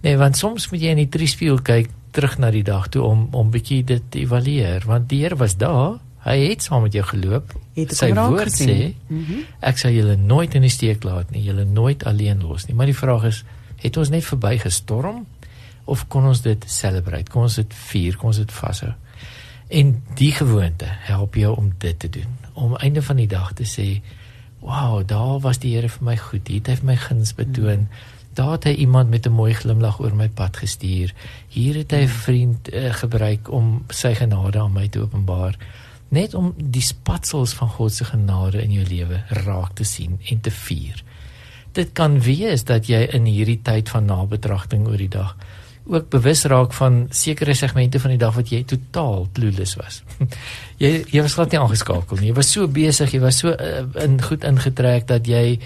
[0.00, 3.28] Nee, want soms moet jy in die triespieël kyk terug na die dag toe om
[3.32, 5.98] om bietjie dit te evalueer, want die Here was daar.
[6.26, 7.52] Hy het saam met jou geloop.
[7.74, 9.44] Het sy woord sê, mm -hmm.
[9.60, 12.74] ek sal julle nooit in die steek laat nie, julle nooit alleen los nie.
[12.74, 13.44] Maar die vraag is,
[13.76, 15.26] het ons net verbygestorm?
[15.86, 17.30] Of kon ons dit celebrate?
[17.30, 18.92] Kom ons dit vier, kom ons dit vashou.
[19.68, 22.36] En die gewoonte help jou om dit te doen.
[22.52, 24.02] Om einde van die dag te sê,
[24.60, 26.48] "Wow, daar was die Here vir my goed.
[26.48, 27.88] Hier het hy vir my guns betoon.
[28.34, 31.14] Daar het hy iemand met 'n mooi glimlag oor my pad gestuur.
[31.48, 35.56] Hier het hy 'n vriend uh, gebruik om sy genade aan my te openbaar."
[36.08, 40.40] Net om die spatsels van God se genade in jou lewe raak te sien en
[40.40, 41.02] te vier.
[41.72, 45.36] Dit kan wees dat jy in hierdie tyd van nabetragting oor die dag
[45.86, 50.02] ook bewus raak van sekere segmente van die dag wat jy totaal clueless was.
[50.82, 52.30] jy jy was glad nie aangeskakel nie.
[52.30, 55.58] Jy was so besig, jy was so uh, in goed ingetrek dat jy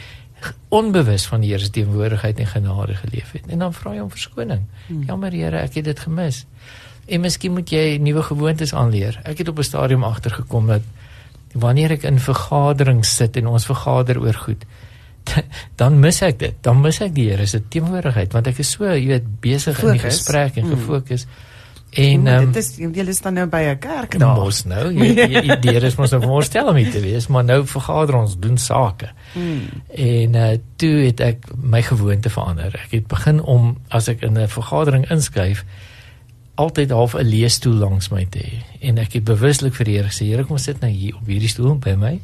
[0.68, 3.49] onbewus van die Here se teenwoordigheid en genade geleef het.
[3.49, 4.62] En dan vra jy om verskoning.
[4.87, 5.03] Hmm.
[5.09, 6.45] Jammer Here, ek het dit gemis.
[7.11, 9.21] En miskien moet jy nuwe gewoontes aanleer.
[9.25, 10.87] Ek het op 'n stadium agtergekom dat
[11.53, 14.64] wanneer ek in vergaderings sit en ons vergader oor goed,
[15.81, 16.59] dan mis ek dit.
[16.64, 19.97] Dan mis ek die Here se teenwoordigheid want ek is so, jy weet, besig in
[19.99, 20.77] die gesprek en mm.
[20.77, 21.27] gefokus.
[21.91, 24.37] En um, dit is jy is dan nou by 'n kerk daar.
[24.39, 28.14] Mos nou, jy, die Here is mos nou voorstel om te wees, maar nou vergader
[28.14, 29.11] ons doen sake.
[29.35, 29.83] Mm.
[29.91, 32.75] En uh toe het ek my gewoonte verander.
[32.85, 35.64] Ek het begin om as ek in 'n vergadering inskryf
[36.55, 38.62] altyd half 'n leesstoel langs my te hê.
[38.81, 41.49] En ek het bewuslik vir die Here gesê, Here, kom sit nou hier op hierdie
[41.49, 42.21] stoel by my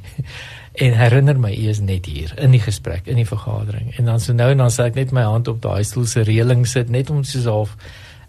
[0.77, 3.95] en herinner my is net hier in die gesprek in die vergadering.
[3.97, 6.25] En dan so nou en dan sê ek net my hand op daai stoel se
[6.27, 7.77] reëling sit net om soos half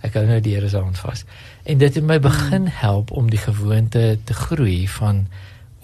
[0.06, 1.26] ek hou nou die Here se hand vas.
[1.68, 5.26] En dit het my begin help om die gewoonte te groei van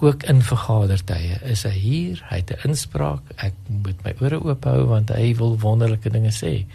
[0.04, 4.64] ook in vergadertye is hy hier hy het 'n inspraak ek moet my ore oop
[4.64, 6.66] hou want hy wil wonderlike dinge sê.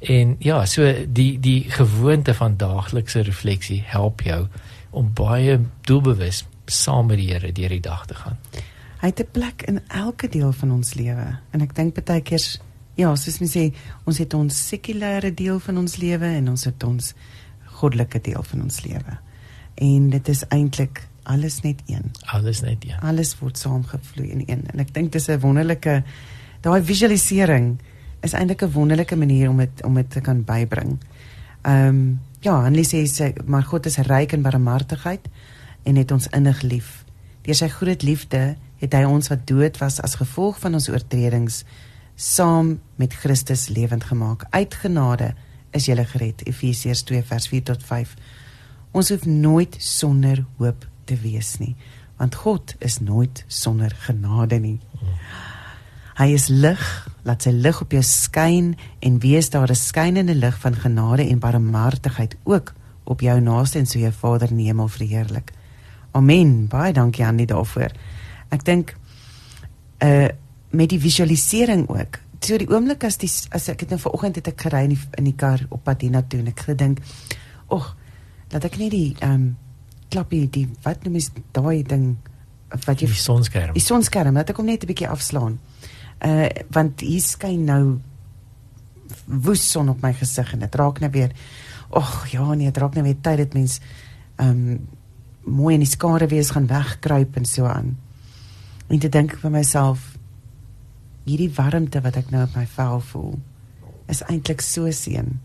[0.00, 4.46] En ja so die die gewoonte van daaglikse refleksie help jou
[4.90, 8.38] om baie doelbewus saam met die Here deur die dag te gaan
[9.02, 11.38] hy het 'n plek in elke deel van ons lewe.
[11.50, 12.42] En ek dink baie keer
[12.94, 13.72] ja, soos mens sê,
[14.04, 17.14] ons het ons sekulêre deel van ons lewe en ons het ons
[17.64, 19.18] goddelike deel van ons lewe.
[19.74, 22.10] En dit is eintlik alles net een.
[22.34, 22.98] Alles net een.
[23.00, 24.66] Alles word saamgevloei in een.
[24.72, 26.02] En ek dink dis 'n wonderlike
[26.60, 27.78] daai visualisering
[28.22, 30.98] is eintlik 'n wonderlike manier om dit om dit te kan bybring.
[31.62, 35.28] Ehm um, ja, Lise sê maar God is ryk in barmhartigheid
[35.82, 37.04] en het ons innig lief.
[37.42, 41.62] Deur sy groot liefde het hy ons wat dood was as gevolg van ons oortredings
[42.18, 44.44] saam met Christus lewend gemaak.
[44.50, 45.32] Uit genade
[45.72, 46.42] is jy gered.
[46.46, 48.16] Efesiërs 2 vers 4 tot 5.
[48.92, 51.74] Ons hoef nooit sonder hoop te wees nie,
[52.20, 54.78] want God is nooit sonder genade nie.
[56.18, 56.82] Hy is lig,
[57.24, 61.38] laat sy lig op jou skyn en wees daar 'n skynende lig van genade en
[61.38, 62.74] barmhartigheid ook
[63.04, 65.52] op jou naaste en so jou Vader in die hemel verheerlik.
[66.12, 66.68] Amen.
[66.68, 67.90] Baie dankie aan dit daarvoor.
[68.52, 68.96] Ek dink
[70.04, 70.28] uh
[70.72, 72.16] met die visualisering ook.
[72.40, 75.02] So die oomblik as die as ek het nou vanoggend het ek gery in die,
[75.20, 77.02] in die kar op pad hiernatoe en ek gedink,
[77.68, 77.90] "Ag,
[78.50, 79.44] laat ek net die ehm um,
[80.08, 82.16] klappie die wat noem jy daai ding
[82.86, 83.74] wat jy die sonskerm.
[83.76, 85.58] Die sonskerm, laat ek hom net 'n bietjie afslaan.
[86.24, 88.00] Uh want hier skyn nou
[89.26, 91.32] woes son op my gesig en dit raak nou weer
[91.90, 93.80] ag ja nee, dit raak nou weer tyd dit mens
[94.36, 94.88] ehm um,
[95.44, 97.96] mooi in die skare wees gaan wegkruip en so aan.
[98.92, 100.12] En te dink vir myself
[101.24, 103.34] hierdie warmte wat ek nou op my vel voel
[104.12, 105.38] is eintlik so seën.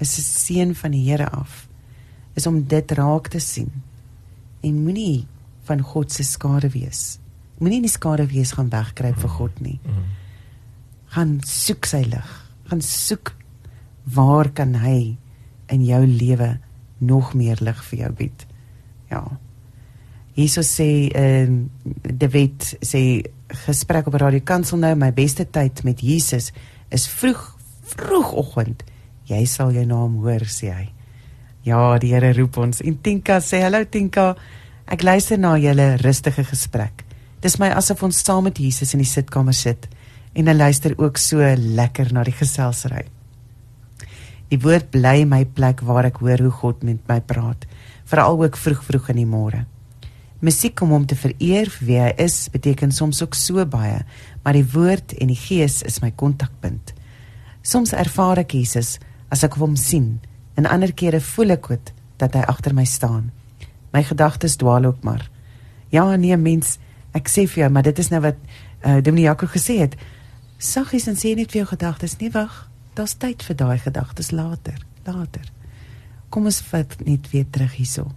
[0.00, 1.68] Is 'n seën van die Here af
[2.34, 3.70] is om dit raak te sien.
[4.60, 5.26] En moenie
[5.64, 7.18] van God se skade wees.
[7.58, 9.80] Moenie die skade wees gaan wegkruip vir God nie.
[11.06, 12.30] Gaan soek sy lig.
[12.64, 13.34] Gaan soek
[14.04, 15.16] waar kan hy
[15.68, 16.58] in jou lewe
[16.98, 18.46] nog meer lig vir jou bied.
[19.10, 19.38] Ja.
[20.36, 23.22] Jesus sê ehm uh, David sê
[23.66, 26.52] gesprek op Radio Kansel nou my beste tyd met Jesus
[26.90, 27.42] is vroeg
[27.90, 28.84] vroegoggend.
[29.26, 30.88] Jy sal jou naam hoor sê hy.
[31.66, 32.80] Ja, die Here roep ons.
[32.80, 34.34] En Tinka sê hallo Tinka.
[34.90, 37.04] Ek luister na julle rustige gesprek.
[37.40, 39.88] Dis my asof ons saam met Jesus in die sitkamer sit
[40.34, 43.06] en hy luister ook so lekker na die geselsry.
[44.50, 47.66] Die woord bly my plek waar ek hoor hoe God met my praat,
[48.10, 49.64] veral ook vroeg vroeg in die môre.
[50.40, 54.00] Musiek om hom te vereer vir wie hy is, beteken soms ook so baie,
[54.44, 56.94] maar die woord en die gees is my kontakpunt.
[57.62, 58.98] Soms ervaar ek Jesus
[59.30, 60.18] as ek hom sien
[60.60, 63.30] En ander kere voel ek goed dat hy agter my staan.
[63.94, 65.22] My gedagtes dwaal ook maar.
[65.88, 66.76] Ja, nee mens,
[67.16, 68.36] ek sê vir jou, maar dit is nou wat
[68.84, 69.96] uh, Dominee Jaco gesê het.
[70.60, 72.66] Saggies en sê net vir jou gedagtes, nie wag.
[72.98, 74.76] Daar's tyd vir daai gedagtes later,
[75.06, 75.48] later.
[76.28, 78.10] Kom ons vat net weer terug hierso.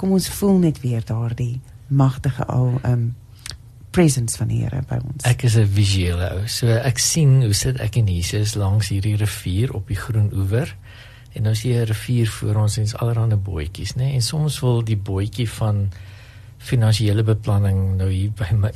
[0.00, 1.60] Kom ons voel net weer daardie
[1.90, 3.10] magtige al um
[3.90, 5.24] presence van die Here by ons.
[5.26, 6.46] Ek is 'n visuele ou.
[6.46, 10.76] So ek sien hoe sit ek en Jesus langs hierdie rivier op die groen oewer
[11.32, 14.12] en ons hier 'n rivier voor ons en ons allerhande bootjies nê nee?
[14.12, 15.90] en soms wil die bootjie van
[16.58, 18.70] finansiële beplanning nou hier by my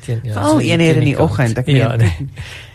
[0.00, 2.28] teen ja al een uur in die oggend ek ja, nee.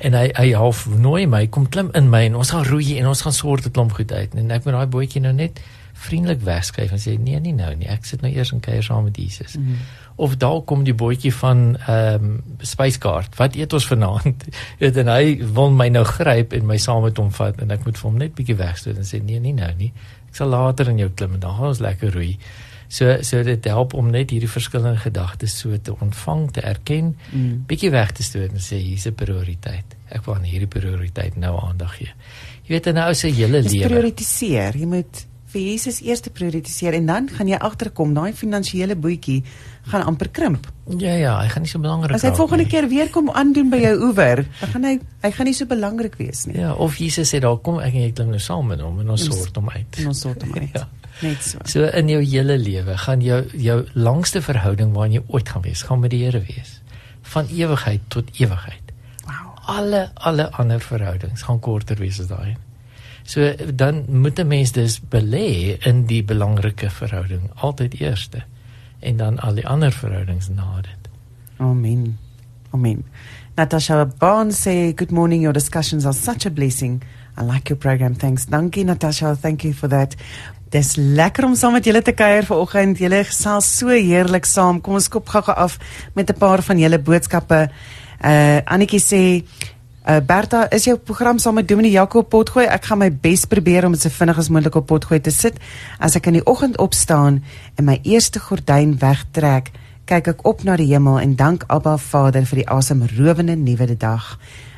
[0.05, 3.07] en hy hy half nooi my kom klim in my en ons gaan roei en
[3.07, 5.59] ons gaan soort 'n klomp goed uit en ek moet daai bootjie nou net
[5.99, 9.03] vriendelik wegskryf en sê nee nee nou nie ek sit nou eers in kuier saam
[9.03, 12.31] met Jesus mm -hmm of dalk kom die bootjie van ehm um,
[12.67, 13.37] spyskaart.
[13.39, 14.47] Wat eet ons vanaand?
[14.81, 17.85] Weet en hy wil my nou gryp en my saam met hom vat en ek
[17.87, 19.93] moet vir hom net bietjie wegstoot en sê nee, nee nou nie.
[20.27, 22.33] Ek sal later in jou klim en dan gaan ons lekker roei.
[22.91, 27.63] So so dit help om net hierdie verskillende gedagtes so te ontvang, te erken, mm.
[27.69, 29.95] bietjie weg te stoot en sê hier's 'n prioriteit.
[30.11, 32.11] Ek wil aan hierdie prioriteit nou aandag gee.
[32.67, 33.87] Jy weet nou se hele lewe.
[33.87, 34.75] Prioritiseer.
[34.75, 39.39] Jy moet vir Jesus eers prioritiseer en dan gaan jy agterkom daai finansiële boetjie
[39.89, 40.67] gaan amper krimp.
[40.99, 42.23] Ja ja, hy gaan nie so belangrik wees.
[42.23, 42.71] As hy volgende nie.
[42.71, 44.93] keer weer kom aandoen by jou oewer, dan gaan hy
[45.25, 46.59] hy gaan nie so belangrik wees nie.
[46.59, 49.15] Ja, of Jesus sê daar kom ek en jy klim nou saam met hom en
[49.15, 50.01] ons sort hom uit.
[50.01, 50.75] En ons sort hom uit.
[50.77, 50.85] ja.
[51.19, 51.65] Net so.
[51.67, 55.83] So in jou hele lewe gaan jou jou langste verhouding waarin jy ooit gaan wees,
[55.83, 56.77] gaan met die Here wees.
[57.33, 58.93] Van ewigheid tot ewigheid.
[59.25, 59.53] Wow.
[59.79, 62.55] Alle alle ander verhoudings gaan korter wees as daai.
[63.23, 68.43] So dan moet 'n mens dus belê in die belangrike verhouding altyd eerste
[68.99, 71.09] en dan al die ander verhoudings na dit.
[71.57, 72.17] Amen.
[72.71, 73.03] Amen.
[73.55, 77.03] Natasha Bond say good morning your discussions are such a blessing.
[77.37, 78.15] I like your program.
[78.15, 78.45] Thanks.
[78.45, 79.35] Dankie Natasha.
[79.35, 80.15] Thank you for that.
[80.69, 82.99] Dis lekker om saam met julle te kuier vanoggend.
[83.01, 84.81] Julle gesels so heerlik saam.
[84.85, 85.79] Kom ons kop gou-gou af
[86.13, 87.69] met 'n paar van julle boodskappe.
[88.23, 89.21] Uh Annetjie sê
[90.07, 92.63] Uh, Bertha, is jou program saam met Dominee Jakob Potgooi?
[92.71, 95.57] Ek gaan my bes probeer om dit so vinnig as moontlik op Potgooi te sit.
[95.99, 97.41] As ek in die oggend opstaan
[97.75, 99.73] en my eerste gordyn wegtrek,
[100.07, 104.37] kyk ek op na die hemel en dank Abba Vader vir die asemrowende nuwe dag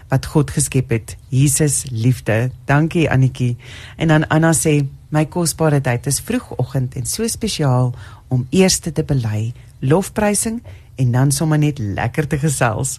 [0.10, 1.14] wat God geskep het.
[1.30, 2.50] Jesus liefde.
[2.66, 3.60] Dankie Annetjie.
[4.02, 4.82] En dan Anna sê,
[5.14, 7.94] my kosbare tyd is vroegoggend en so spesiaal
[8.34, 9.54] om eers te bely,
[9.86, 10.64] lofprysing
[10.98, 12.98] en dan sommer net lekker te gesels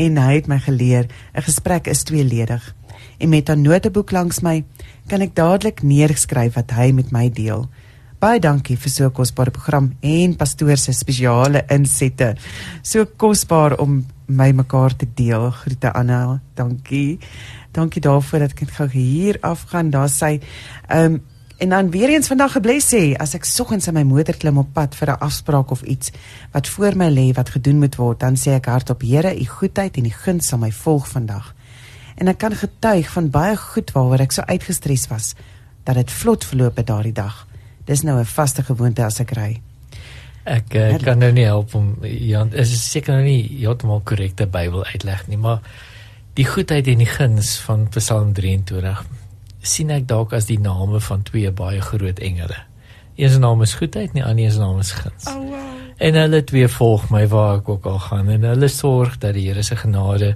[0.00, 2.74] en hy het my geleer 'n gesprek is tweeledig
[3.18, 4.64] en met 'n noteboek langs my
[5.06, 7.68] kan ek dadelik neerskryf wat hy met my deel
[8.20, 12.36] Baie dankie vir so 'n kosbare program en pastoor se spesiale insette.
[12.82, 15.50] So kosbaar om my mekaar te deel.
[15.50, 16.40] Groete Anna.
[16.54, 17.18] Dankie.
[17.72, 19.90] Dankie daarvoor dat ek gou hier afgaan.
[19.90, 20.40] Daar sê
[20.88, 21.20] ehm um,
[21.60, 24.70] En dan weer eens vandag gebless sê as ek soggens in my motor klim op
[24.72, 26.10] pad vir 'n afspraak of iets
[26.52, 29.96] wat voor my lê wat gedoen moet word, dan sê ek hardop: Here, u goedheid
[29.96, 31.54] en u guns sal my volg vandag.
[32.16, 35.34] En ek kan getuig van baie goed waaroor ek so uitgestres was
[35.84, 37.46] dat dit vlot verloop het daardie dag.
[37.84, 39.60] Dis nou 'n vaste gewoonte as ek ry.
[40.44, 44.84] Ek uh, kan nou nie help om ja, is seker nou nie heeltemal korrekte Bybel
[44.84, 45.60] uitleg nie, maar
[46.34, 49.04] die goedheid en die guns van Psalm 23
[49.62, 52.56] sien ek dalk as die name van twee baie groot engele.
[53.16, 55.26] Een se naam is goedheid en die ander se naam is guns.
[55.28, 55.78] Oh wow.
[56.00, 59.48] En hulle twee volg my waar ek ook al gaan en hulle sorg dat die
[59.48, 60.34] Here se genade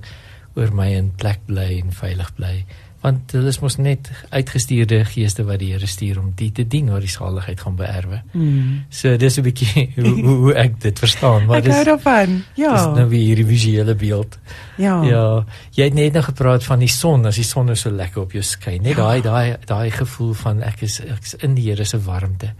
[0.54, 2.64] oor my in plek bly en veilig bly
[3.04, 6.86] want hulle is mos net uitgestuurde geeste wat die Here stuur om die te dien
[6.88, 8.22] waar die saligheid gaan beerwe.
[8.32, 8.84] Mm.
[8.88, 12.38] So dis 'n bietjie hoe, hoe hoe ek dit verstaan, maar ek dis hou daarvan.
[12.56, 12.72] Ja.
[12.72, 14.38] Dis nou weer hierdie visuele beeld.
[14.80, 15.02] ja.
[15.04, 15.44] Ja,
[15.76, 18.32] jy het net nou gepraat van die son, as die son nou so lekker op
[18.32, 18.82] jou skyn.
[18.82, 19.22] Net daai Ja.
[19.22, 22.54] daai daai gevoel van ek is ek is in die Here se warmte.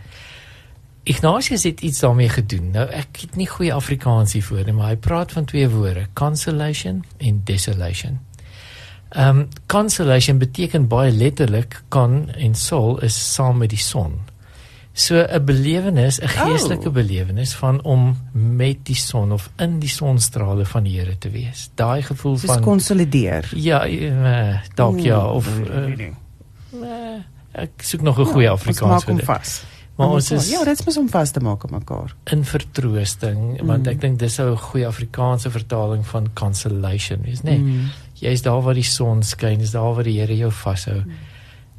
[1.07, 2.71] Ignatius het iets daarmee gedoen.
[2.71, 7.05] Nou ek het nie goeie Afrikaans hiervoor nie, maar hy praat van twee woorde, consolation
[7.19, 8.19] en desolation.
[9.15, 14.13] Ehm um, consolation beteken baie letterlik kan en sol is saam met die son.
[14.93, 16.93] So 'n belewenis, 'n geestelike Oh.
[16.95, 21.71] belewenis van om met die son of in die sonstrale van die Here te wees.
[21.75, 23.51] Daai gevoel Dis van konsolideer.
[23.55, 25.99] Ja, uh, dalk ja of uh,
[26.73, 27.21] uh,
[27.53, 29.27] ek soek nog 'n goeie Afrikaans Ja, maak vir hom dit.
[29.27, 29.63] vas.
[29.97, 32.15] Maar ons is Ja, dit is mos om vas te maak op mekaar.
[32.33, 33.89] in vertroosting want Mm.
[33.93, 37.43] ek dink dis 'n goeie Afrikaanse vertaling van consolation is nê.
[37.45, 37.89] Nee, Mm.
[38.21, 41.01] Jy's daar waar die son skyn, is daar waar die Here jou vashou.
[41.05, 41.23] Mm.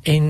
[0.06, 0.26] En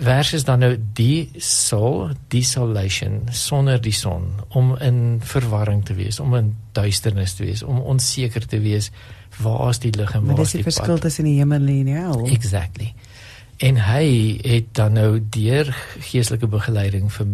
[0.00, 6.18] vers is dan nou die sol, desolation sonder die son om in verwarring te wees,
[6.20, 8.90] om in duisternis te wees, om onseker te wees
[9.40, 11.06] waar is die lig en waar is die die verskil pad.
[11.06, 12.26] tussen die hemel en die hel.
[12.28, 12.90] Exactly.
[13.56, 15.72] En hy het dan nou deur
[16.10, 17.32] geestelike begeleiding vir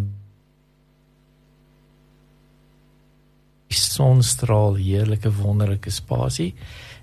[3.67, 6.53] die sonstraal heerlike wonderlike spasie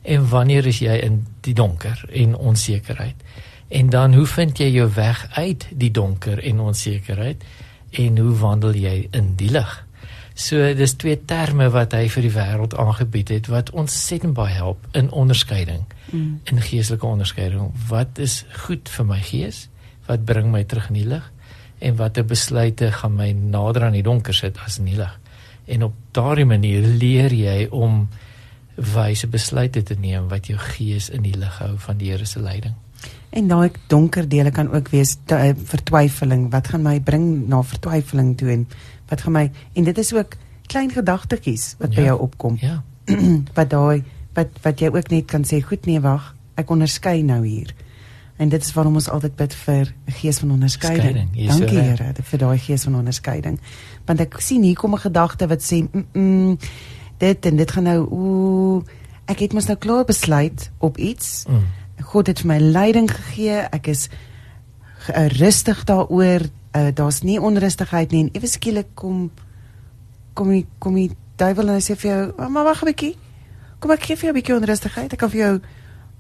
[0.05, 3.25] en wanneer is jy in die donker en onsekerheid
[3.69, 7.45] en dan hoe vind jy jou weg uit die donker en onsekerheid
[8.05, 9.75] en hoe wandel jy in die lig
[10.35, 14.87] so dis twee terme wat hy vir die wêreld aangebied het wat ontsettend baie help
[14.93, 16.41] in onderskeiding Mm.
[16.45, 17.71] in geestelike onderskeiding.
[17.89, 19.69] Wat is goed vir my gees?
[20.07, 21.33] Wat bring my terug in die lig?
[21.79, 25.19] En watter besluite gaan my nader aan die donker sit as in die lig?
[25.65, 28.09] En op daardie manier leer jy om
[28.77, 32.41] wyse besluite te neem wat jou gees in die lig hou van die Here se
[32.41, 32.75] leiding.
[33.31, 36.51] En daai donker dele kan ook wees te, uh, vertwyfeling.
[36.51, 38.69] Wat gaan my bring na vertwyfeling toe en
[39.09, 42.07] wat gaan my en dit is ook klein gedagtetjies wat by Ja.
[42.07, 42.57] jou opkom.
[42.61, 42.83] Ja.
[43.59, 44.03] wat daai
[44.35, 47.75] wat wat jy ook net kan sê, goed nee, wag, ek onderskei nou hier.
[48.37, 51.31] En dit is waarom ons altyd bid vir 'n gees van onderskeiding.
[51.47, 51.79] Dankie.
[51.79, 53.61] Here vir daai gees van onderskeiding.
[54.07, 56.59] Want ek sien hier kom 'n gedagte wat sê, mm, mm,
[57.25, 58.83] dit en dit gaan nou ooh,
[59.33, 61.45] ek het mos nou klaar besluit op iets.
[61.49, 61.65] Mm.
[62.11, 63.63] God het vir my leiding gegee.
[63.73, 66.45] Ek is uh, rustig daaroor.
[66.75, 69.31] Uh, Daar's nie onrustigheid nie en ewe skielik kom
[70.35, 73.15] kom die kom die duiwel en hy sê vir jou, "Oh, "Maar wag 'n bietjie.
[73.79, 75.13] Kom ek gee vir jou 'n bietjie onrustigheid.
[75.13, 75.61] Ek kan vir jou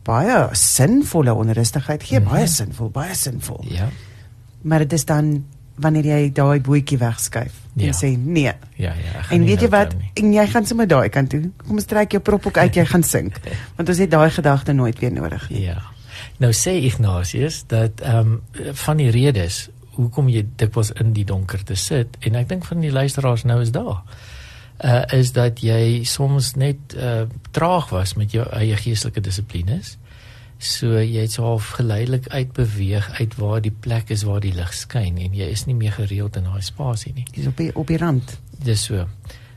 [0.05, 2.31] baie sinvolle onrustigheid gee, Mhm.
[2.31, 3.89] baie sinvol, baie sinvol." Ja.
[4.63, 5.45] Maar dit is dan
[5.77, 7.87] wanneer jy daai bootjie wegskuif Ja.
[7.87, 8.93] en sê, "Nee." Ja, ja.
[9.31, 9.95] En weet jy nou wat?
[10.14, 11.51] En jy gaan sommer daai kant toe.
[11.57, 13.41] Kom ons trek jou prop ook uit, jy gaan sink.
[13.77, 15.61] Want ons het daai gedagte nooit weer nodig nie.
[15.61, 15.83] Ja.
[16.39, 21.62] Nou sê Ignatius dat ehm um, van die redes hoekom jy dikwels in die donker
[21.64, 24.03] te sit en ek dink van die luisteraars nou is daar.
[24.85, 29.97] Uh is dat jy soms net uh traag was met jou eie geestelike dissiplines.
[30.65, 35.19] So jy het half geleidelik uitbeweeg uit waar die plek is waar die lig skyn
[35.21, 37.27] en jy is nie meer gereeld in daai spasie nie.
[37.35, 38.39] Dis op die op die rand.
[38.65, 39.05] Dis so.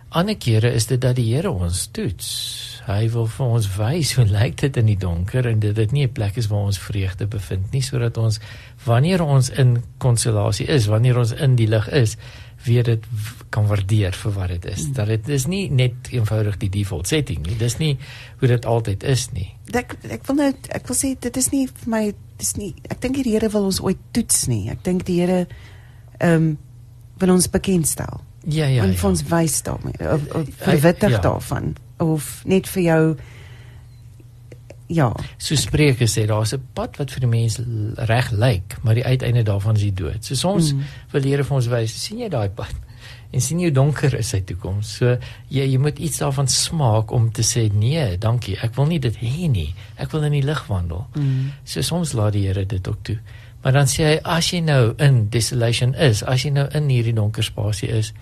[0.09, 2.27] Ander kere is dit dat die Here ons toets.
[2.87, 6.03] Hy wil vir ons wys hoe lyk dit in die donker en dit dit nie
[6.07, 8.39] 'n plek is waar ons vreugde bevind nie sodat ons
[8.85, 12.17] wanneer ons in konsolasie is, wanneer ons in die lig is,
[12.67, 13.03] weer dit
[13.53, 14.85] kan waardeer vir wat dit is.
[14.95, 17.57] Dat dit is nie net eenvoudig die default setting nie.
[17.59, 17.95] Dis nie
[18.39, 19.49] hoe dit altyd is nie.
[19.73, 22.03] Ek ek wil nou ek wil sê dit is nie vir my
[22.37, 24.67] dis nie ek dink die Here wil ons ooit toets nie.
[24.73, 25.45] Ek dink die Here
[26.19, 26.55] ehm um,
[27.17, 28.21] wil ons bekendstel.
[28.45, 28.83] Ja, ja.
[28.83, 29.07] en ja.
[29.07, 31.19] ons wys daarmee of, of verwittig ja.
[31.19, 33.01] daarvan of net vir jou
[34.87, 35.11] Ja.
[35.37, 37.59] So Spreuke sê daar's 'n pad wat vir die mens
[38.07, 40.25] reg lyk, maar die uiteinde daarvan is die dood.
[40.25, 40.83] So soms mm.
[41.11, 42.75] wil Here vir ons wys, sien jy daai pad?
[43.31, 44.97] En sien jy hoe donker is sy toekoms?
[44.97, 45.17] So
[45.49, 48.57] jy jy moet iets daarvan smaak om te sê nee, dankie.
[48.63, 49.75] Ek wil nie dit hê nie.
[49.97, 51.07] Ek wil in die lig wandel.
[51.15, 51.51] Mm.
[51.65, 53.17] So soms laat die Here dit ook toe.
[53.63, 57.13] Maar dan sê hy as jy nou in desolation is, as jy nou in hierdie
[57.13, 58.13] donker spasie is,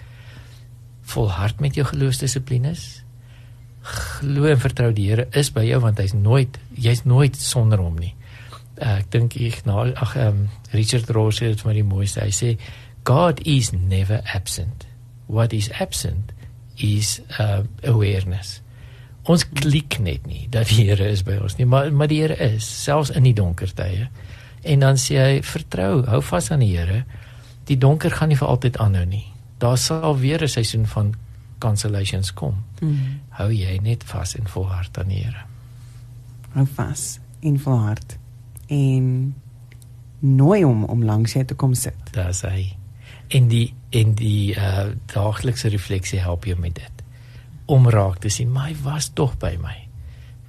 [1.06, 3.05] volhard met jou geloofsdissiplines
[3.86, 7.98] glo en vertrou die Here is by jou want hy's nooit jy's nooit sonder hom
[8.02, 8.14] nie.
[8.82, 12.24] Uh, ek dink ek nou ag um, Richard sê dit vir my die mooiste.
[12.26, 12.56] Hy sê
[13.06, 14.88] God is never absent.
[15.28, 16.34] What is absent
[16.78, 18.62] is uh, awareness.
[19.26, 22.36] Ons klik net nie dat die Here is by ons nie, maar maar die Here
[22.36, 24.10] is selfs in die donker tye.
[24.66, 27.04] En dan sê hy vertrou, hou vas aan die Here.
[27.70, 29.26] Die donker gaan nie vir altyd aanhou nie.
[29.62, 31.16] Daar sal weer 'n seisoen van
[31.60, 32.64] cancellations kom.
[32.82, 33.20] Mm.
[33.40, 35.46] Hou jy net vas en volhard aan die Here.
[36.56, 38.18] Hou vas en volhard
[38.72, 39.36] en
[40.20, 41.98] nooi hom om langs jou te kom sit.
[42.16, 42.74] Daar's hy.
[43.28, 47.04] En die en die uh daaglikse refleksie help jou met dit.
[47.66, 49.78] Om raak te sien, my was tog by my.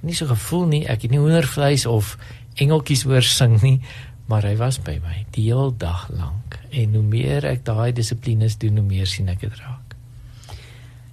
[0.05, 2.15] Nie so gevoel nie, ek het nie hoendervleis of
[2.61, 3.79] engeltjies hoor sing nie,
[4.27, 6.59] maar hy was by my die hele dag lank.
[6.69, 9.76] En hoe meer ek daai dissiplines doen, hoe meer sien ek dit raak.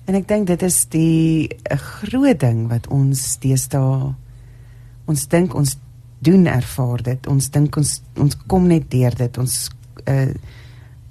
[0.05, 4.15] En ek dink dit is die 'n groot ding wat ons deesdae
[5.07, 5.77] ons dink ons
[6.25, 7.27] doen ervaar dit.
[7.27, 9.39] Ons dink ons ons kom net deur dit.
[9.39, 9.71] Ons
[10.07, 10.35] 'n uh,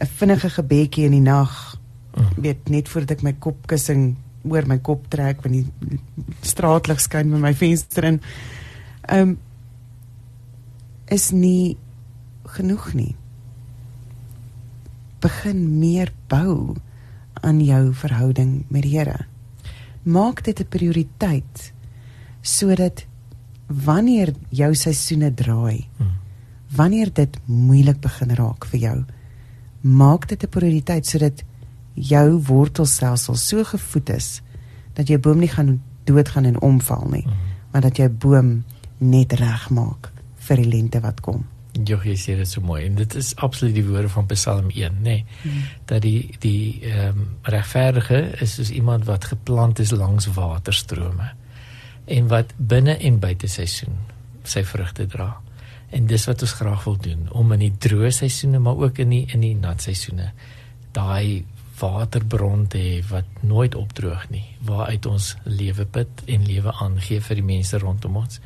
[0.02, 1.80] 'n vinnige gebedjie in die nag.
[2.18, 2.42] Mm.
[2.42, 6.00] Weet net voordat ek my kopkussing oor my kop trek wanneer die
[6.42, 8.22] straatlig skyn by my venster in.
[9.08, 9.38] Ehm um,
[11.08, 11.78] is nie
[12.56, 13.16] genoeg nie.
[15.20, 16.76] Begin meer bou
[17.44, 19.26] aan jou verhouding met die Here.
[20.04, 21.74] Maak dit 'n prioriteit
[22.42, 23.06] sodat
[23.68, 26.12] wanneer jou seisoene draai, hmm.
[26.76, 29.06] wanneer dit moeilik begin raak vir jou,
[29.82, 31.44] maak dit 'n prioriteit sodat
[31.94, 34.42] jou wortelstelsel so gevoed is
[34.94, 37.34] dat jou boom nie gaan doodgaan en omval nie, hmm.
[37.72, 38.64] maar dat jou boom
[38.98, 41.53] net reg maak vir die lente wat kom.
[41.74, 45.00] Jo, jy sê dit so mooi en dit is absoluut die woorde van Psalm 1,
[45.02, 45.02] nê.
[45.02, 45.64] Nee, hmm.
[45.90, 51.32] Dat die die ehm um, regverdige is soos iemand wat geplant is langs waterstrome
[52.06, 53.98] en wat binne en buite seisoen
[54.44, 55.32] sy vrugte dra.
[55.90, 59.10] En dis wat ons graag wil doen om in die droë seisoene maar ook in
[59.10, 60.32] die in die nat seisoene
[60.94, 61.46] daai
[61.80, 67.42] waterbron te hê wat nooit opdroog nie, waaruit ons lewe put en lewe aangee vir
[67.42, 68.40] die mense rondom ons.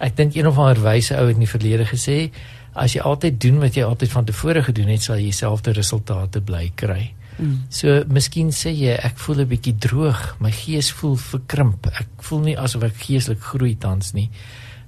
[0.00, 2.30] Ek dink een of ander wyse ou het in die verlede gesê
[2.72, 6.40] as jy altyd doen wat jy altyd van tevore gedoen het, sal jy dieselfde resultate
[6.46, 7.10] bly kry.
[7.40, 7.56] Mm.
[7.72, 11.86] So miskien sê jy ek voel 'n bietjie droog, my gees voel verkrimp.
[11.86, 14.30] Ek voel nie asof ek geestelik groei tans nie.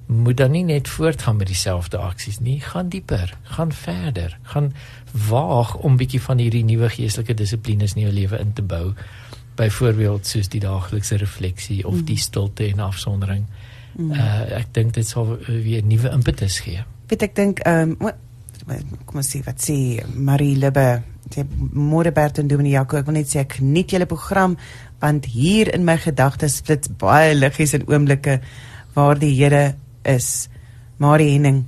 [0.06, 4.72] Moet dan nie net voortgaan met dieselfde aksies nie, gaan dieper, gaan verder, gaan
[5.12, 8.94] waag om bietjie van hierdie nuwe geestelike dissiplines in jou lewe in te bou.
[9.56, 12.04] Byvoorbeeld soos die daaglikse refleksie of mm.
[12.04, 13.46] die stilte en afsondering.
[13.46, 13.61] Mm.
[13.98, 16.84] Uh ek dink dit sal weer nuwe impetus gee.
[17.10, 18.12] Weet ek dink ehm um,
[19.04, 19.76] kom ons sê wat sê
[20.14, 21.02] Marie Libbe,
[21.34, 24.56] die Moederbert en Dominee Jaco, ek wil net sê ek geniet julle program
[25.02, 28.38] want hier in my gedagtes flits baie liggies en oomblikke
[28.94, 29.74] waar die Here
[30.06, 30.48] is.
[31.02, 31.64] Marie Henning.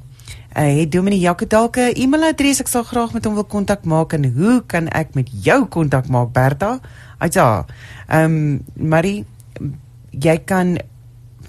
[0.55, 4.15] Uh, het Dominee Jaco dalk 'n e-mailadres ek sal graag met hom wil kontak maak
[4.15, 6.81] en hoe kan ek met jou kontak maak Berta?
[7.19, 7.67] Aja.
[8.09, 9.25] Ehm um, Marie
[10.11, 10.79] jy kan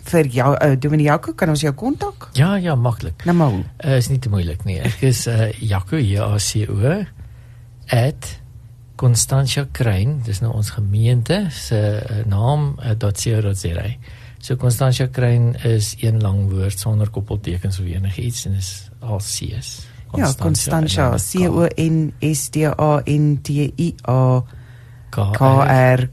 [0.10, 2.30] vir jou uh, Dominee Jaco kan ons jou kontak?
[2.38, 3.26] Ja, ja, maklik.
[3.26, 3.60] Nou maar.
[3.80, 4.80] Uh, is nie te moeilik nie.
[4.86, 6.98] Ek is uh, Jaco J A C O
[8.96, 13.90] @constantia Kruin, dis nou ons gemeente se uh, naam .co.za.
[14.40, 19.88] So Constantia Kruin is een lang woord sonder koppeltekens of enigiets en is al CS.
[20.16, 24.44] Ja, Constantia C O N S T A N T I A
[25.10, 26.10] K R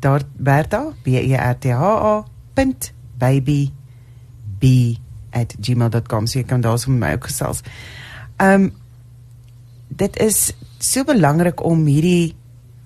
[0.00, 2.24] Daar Berta, B E R T H A.
[3.18, 3.72] baby
[4.58, 6.26] b@gmail.com.
[6.26, 7.62] So jy kan daar sommer my ook gesels.
[8.36, 8.72] Ehm um,
[9.88, 12.34] dit is so belangrik om hierdie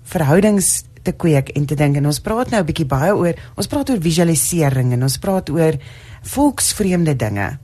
[0.03, 3.67] verhoudings te kweek en te dink en ons praat nou 'n bietjie baie oor ons
[3.67, 5.77] praat oor visualisering en ons praat oor
[6.21, 7.57] volksvreemde dinge.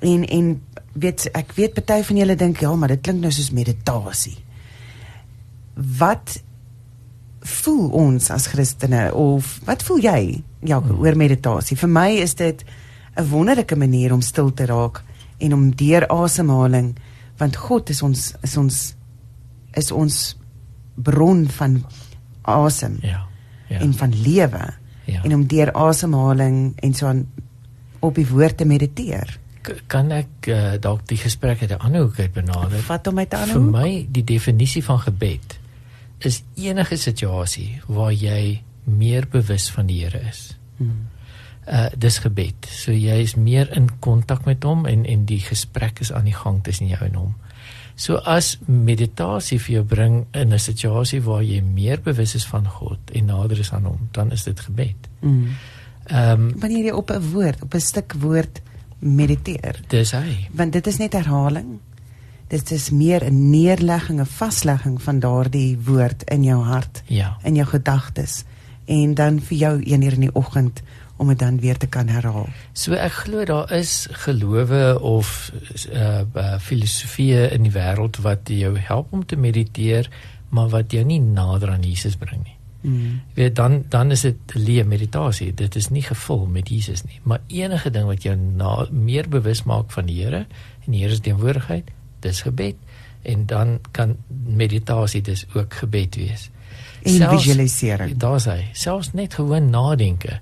[0.00, 0.62] En en
[0.92, 4.38] weet ek weet party van julle dink ja, maar dit klink nou soos meditasie.
[5.74, 6.42] Wat
[7.40, 11.76] voel ons as Christene of wat voel jy ja, oor meditasie.
[11.76, 12.64] Vir my is dit
[13.16, 15.02] 'n wonderlike manier om stil te raak
[15.38, 16.96] en om deur asemhaling
[17.38, 18.94] want God is ons is ons
[19.74, 20.36] is ons
[20.94, 21.84] bron van
[22.42, 23.26] asem Ja.
[23.68, 23.78] Ja.
[23.80, 24.74] en van lewe
[25.04, 25.22] ja.
[25.22, 27.26] en om deur asemhaling en so aan
[28.00, 29.38] op die woord te mediteer.
[29.62, 32.78] K- kan ek uh, dalk die gesprek uit 'n ander hoek uit benader?
[32.80, 33.70] Vat hom uit 'n ander Vir hoek.
[33.72, 35.58] my die definisie van gebed
[36.18, 40.56] is enige situasie waar jy meer bewus van die Here is.
[40.76, 41.06] Hmm.
[41.68, 42.66] Uh dis gebed.
[42.70, 46.34] So jy is meer in kontak met hom en en die gesprek is aan die
[46.34, 47.34] gang tussen jou en hom.
[48.00, 52.66] So as meditasie vir jou bring in 'n situasie waar jy meer bewus is van
[52.68, 55.08] God en nader is aan hom, dan is dit gebed.
[55.20, 55.46] Mm.
[56.06, 58.60] Ehm um, Wanneer jy op 'n woord, op 'n stuk woord
[58.98, 60.48] mediteer, dis hy.
[60.52, 61.78] want dit is net herhaling.
[62.48, 67.36] Dit is meer 'n neerlegging, 'n vaslegging van daardie woord in jou hart, Ja.
[67.44, 68.44] in jou gedagtes
[68.86, 70.82] en dan vir jou een uur in die oggend
[71.20, 72.48] om dit dan weer te kan herhaal.
[72.72, 75.50] So ek glo daar is gelowe of
[75.92, 80.08] uh, uh filosofieë in die wêreld wat jou help om te mediteer,
[80.48, 82.56] maar wat jou nie nader aan Jesus bring nie.
[82.80, 83.20] Mm.
[83.36, 85.50] Weet dan dan is dit leë meditasie.
[85.54, 89.62] Dit is nie gevul met Jesus nie, maar enige ding wat jou na, meer bewus
[89.68, 90.46] maak van die Here
[90.86, 91.92] en die Here se teenwoordigheid,
[92.24, 92.80] dis gebed
[93.28, 94.16] en dan kan
[94.56, 96.48] meditasie dis ook gebed wees.
[97.02, 98.16] En visualisering.
[98.16, 98.70] Daar's hy.
[98.72, 100.40] Selfs net gewoon nadenke.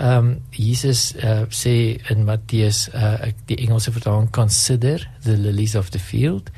[0.00, 5.74] Ehm um, Jesus uh, sê in Matteus uh, ek die Engelse vertaling consider the lilies
[5.76, 6.48] of the field.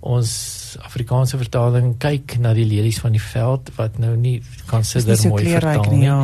[0.00, 4.38] Ons Afrikaanse vertaling kyk na die lelies van die veld wat nou nie
[4.70, 6.06] consider nie so mooi vertaal nie, nie.
[6.06, 6.22] ja.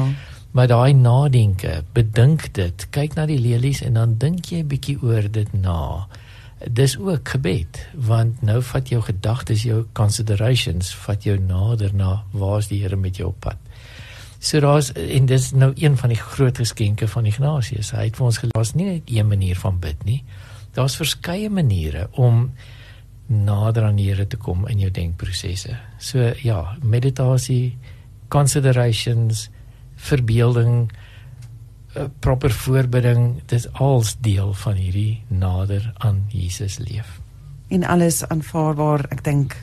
[0.55, 4.97] Maar daai nadenke, bedink dit, kyk na die lelies en dan dink jy 'n bietjie
[5.03, 6.07] oor dit na.
[6.65, 12.73] Dis ook gebed want nou vat jou gedagtes, jou considerations vat jou nader na waar's
[12.73, 13.64] die Here met jou op pad.
[14.45, 17.95] So daar's en dis nou een van die groot geskenke van Ignatius.
[17.97, 20.18] Hy het vir ons gelaat nie net een manier van bid nie.
[20.76, 22.51] Daar's verskeie maniere om
[23.26, 25.78] nader aan die Here te kom in jou denkprosesse.
[25.99, 27.78] So ja, meditasie,
[28.28, 29.49] considerations,
[29.97, 30.90] verbeelding,
[31.97, 37.20] uh, proper voorbereiding, dis als deel van hierdie nader aan Jesus leef.
[37.72, 39.09] En alles aanvaarbaar.
[39.09, 39.57] Ek dink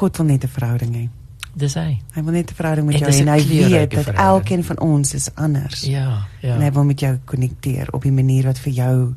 [0.00, 1.08] God wil net 'n verhouding hê.
[1.56, 1.96] Dis hy.
[2.12, 4.64] Hy wil net 'n verhouding met En jou dis en 'n hy weet dat elkeen
[4.64, 5.80] van ons is anders.
[5.80, 6.54] Ja, ja.
[6.54, 9.14] En hy wil met jou konnekteer op die manier wat vir jou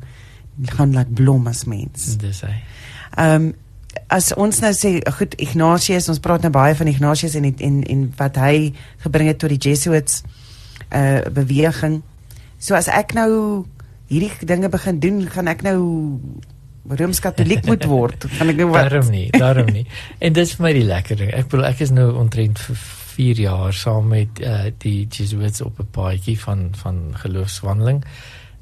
[0.64, 2.16] gaan laat blom as mens.
[2.16, 2.62] dis hy.
[3.16, 3.54] Ehm um,
[4.06, 8.12] as ons nou sê goed Ignatius, ons praat nou baie van Ignatius en en en
[8.16, 10.22] wat hy gebring het tot die Jesuits
[10.94, 12.02] uh beweging.
[12.58, 13.64] So as ek nou
[14.06, 16.18] hierdie dinge begin doen, gaan ek nou
[16.88, 18.24] Rooms-Katoliek moet word.
[18.38, 18.88] Gaan ek nou wat?
[18.88, 19.86] Daarom nie, daarom nie.
[20.18, 21.32] En dis vir my die lekker ding.
[21.36, 22.76] Ek bedoel ek is nou omtrent vir
[23.20, 28.04] 4 jaar saam met uh, die Jesuits op 'n paadjie van van geloofswandeling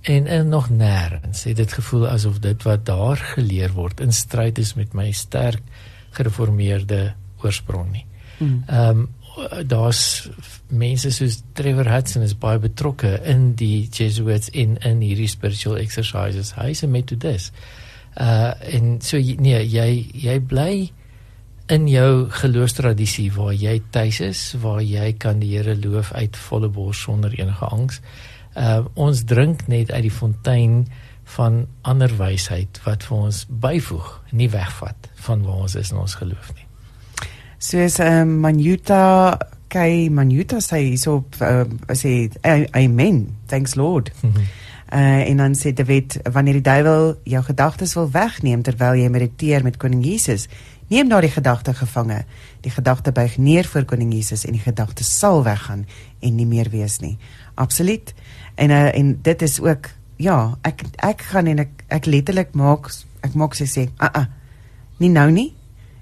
[0.01, 4.59] en, en nog nêrens het dit gevoel asof dit wat daar geleer word in stryd
[4.59, 5.63] is met my sterk
[6.11, 7.15] gereformeerde
[7.45, 8.07] oorsprong nie.
[8.39, 8.63] Hmm.
[8.67, 9.09] Ehm um,
[9.67, 10.29] daar's
[10.67, 16.55] mense soos Trevor Hudson is baie betrokke in die Jesuits in in hierdie spiritual exercises.
[16.57, 17.53] Hy's 'n metodist.
[18.19, 20.91] Uh en so nee, jy jy bly
[21.69, 26.69] in jou geloofstradisie waar jy tuis is, waar jy kan die Here loof uit volle
[26.69, 28.01] bors sonder enige angs.
[28.57, 30.87] Uh ons drink net uit die fontein
[31.37, 36.15] van ander wysheid wat vir ons byvoeg, nie wegvat van waar ons is in ons
[36.15, 36.67] geloof nie.
[37.59, 39.39] Soos ehm um, Manuta
[39.69, 43.37] Kay Manuta sê hierso uh, sê "A- amen.
[43.47, 44.11] Thanks Lord.
[44.89, 49.61] Uh, en dan sê David wanneer die duiwel jou gedagtes wil wegneem terwyl jy mediteer
[49.63, 50.47] met koning Jesus,
[50.89, 52.23] neem daardie gedagte gevange.
[52.65, 55.85] Die gedagte buig neer voor koning Jesus en die gedagte sal weggaan
[56.25, 57.19] en nie meer wees nie.
[57.55, 58.15] Absoluut.
[58.57, 62.89] En uh, en dit is ook ja, ek ek gaan en ek ek letterlik maak
[63.27, 64.27] ek maak sy sê, "Ah ah.
[64.99, 65.53] Nie nou nie."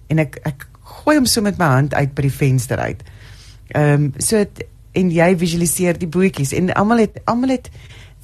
[0.08, 3.02] En ek ek gooi hom so met my hand uit by die venster uit.
[3.74, 4.62] Ehm um, so het,
[4.92, 7.70] en jy visualiseer die bootjies en almal het almal het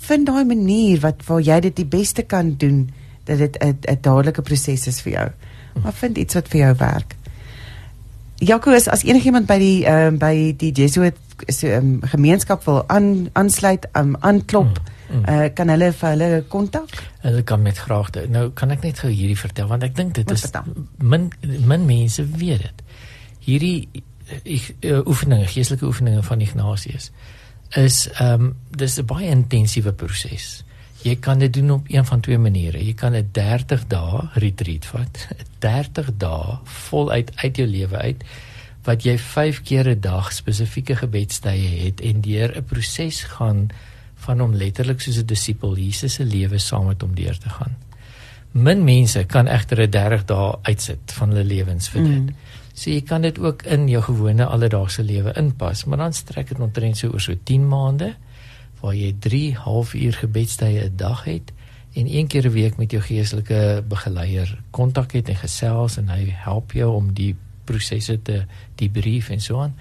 [0.08, 2.90] vind daai manier wat waar jy dit die beste kan doen
[3.24, 5.28] dat dit 'n dadelike proses is vir jou.
[5.82, 7.16] Maar vind iets wat vir jou werk.
[8.38, 11.16] Jaco is as enigiemand by die ehm um, by die Jesuit
[11.48, 14.80] so, um, gemeenskap wil aan aansluit, um, aanklop,
[15.12, 15.24] Mm, mm.
[15.28, 16.92] uh, kan hulle vir hulle kontak?
[17.20, 18.24] Hulle kan met graagte.
[18.32, 20.86] Nou kan ek net gou hierdie vertel want ek dink dit Wat is vertel?
[20.98, 21.32] min
[21.66, 22.82] min mense weet dit.
[23.44, 23.88] Hierdie
[24.42, 27.10] ek uh, oefeninge, geestelike oefeninge van Ignatius
[27.76, 30.64] is ehm um, dis 'n baie intensiewe proses.
[31.02, 32.84] Jy kan dit doen op een van twee maniere.
[32.84, 35.28] Jy kan 'n 30 dae retreat vat.
[35.58, 38.24] 30 dae voluit uit jou lewe uit
[38.82, 43.68] wat jy 5 keer 'n dag spesifieke gebedstye het en deur 'n proses gaan
[44.14, 47.76] van om letterlik soos 'n disipel Jesus se lewe saam met hom deur te gaan.
[48.50, 52.26] Min mense kan egter 'n 30 dae uitsit van hulle lewens vir dit.
[52.26, 52.34] Mm.
[52.72, 56.60] So jy kan dit ook in jou gewone alledaagse lewe inpas, maar dan strek dit
[56.60, 58.14] omtrent so oor so 10 maande
[58.80, 61.52] waar jy 3 halfuur gebedstye 'n dag het
[61.94, 66.32] en een keer 'n week met jou geestelike begeleier kontak het en gesels en hy
[66.34, 68.44] help jou om die prosesse te
[68.74, 69.74] debrief en so aan.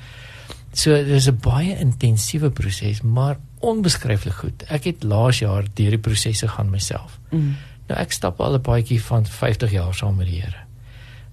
[0.73, 4.63] So dis 'n baie intensiewe proses, maar onbeskryflik goed.
[4.67, 7.19] Ek het laas jaar deur die prosesse gaan myself.
[7.29, 7.55] Mm.
[7.87, 10.70] Nou ek stap al 'n paadjie van 50 jaar saam met die Here.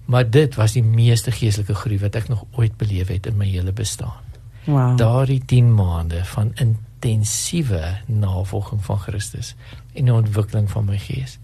[0.09, 3.45] Maar dit was die meeste geestelike groei wat ek nog ooit beleef het in my
[3.45, 4.25] hele bestaan.
[4.65, 4.97] Wow.
[4.97, 9.53] Daardie 10 maande van intensiewe navolging van Christus
[9.93, 11.37] en die ontwikkeling van my gees.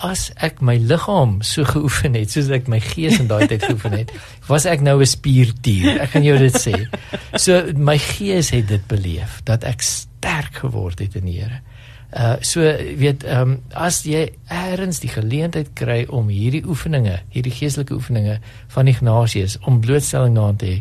[0.00, 3.98] As ek my liggaam so geoefen het soos ek my gees in daai tyd geoefen
[3.98, 4.14] het,
[4.48, 6.00] was ek nou 'n spierdier.
[6.00, 6.88] Ek kan jou dit sê.
[7.36, 11.60] So my gees het dit beleef dat ek sterk geword het in die Here.
[12.10, 12.60] Uh so
[12.98, 18.40] weet ehm um, as jy eers die geleentheid kry om hierdie oefeninge, hierdie geestelike oefeninge
[18.74, 20.80] van Ignatius om blootstelling aan te hê,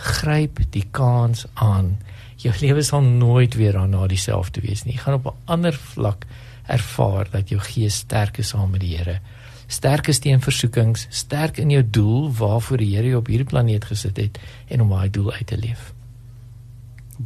[0.00, 1.98] gryp die kans aan.
[2.40, 4.94] Jou lewe sal nooit weer daarna dieselfde wees nie.
[4.96, 6.24] Jy gaan op 'n ander vlak
[6.66, 9.20] ervaar dat jou gees sterk is saam met die Here.
[9.66, 13.84] Sterk is teen versoekings, sterk in jou doel waarvoor die Here jou op hierdie planeet
[13.84, 15.92] gesit het en om daai doel uit te leef.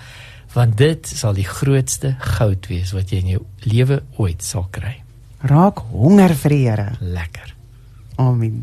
[0.54, 5.00] want dit sal die grootste goud wees wat jy in jou lewe ooit sal kry.
[5.44, 6.88] Raak honger vir die Here.
[7.00, 7.50] Lekker.
[8.22, 8.62] Amen.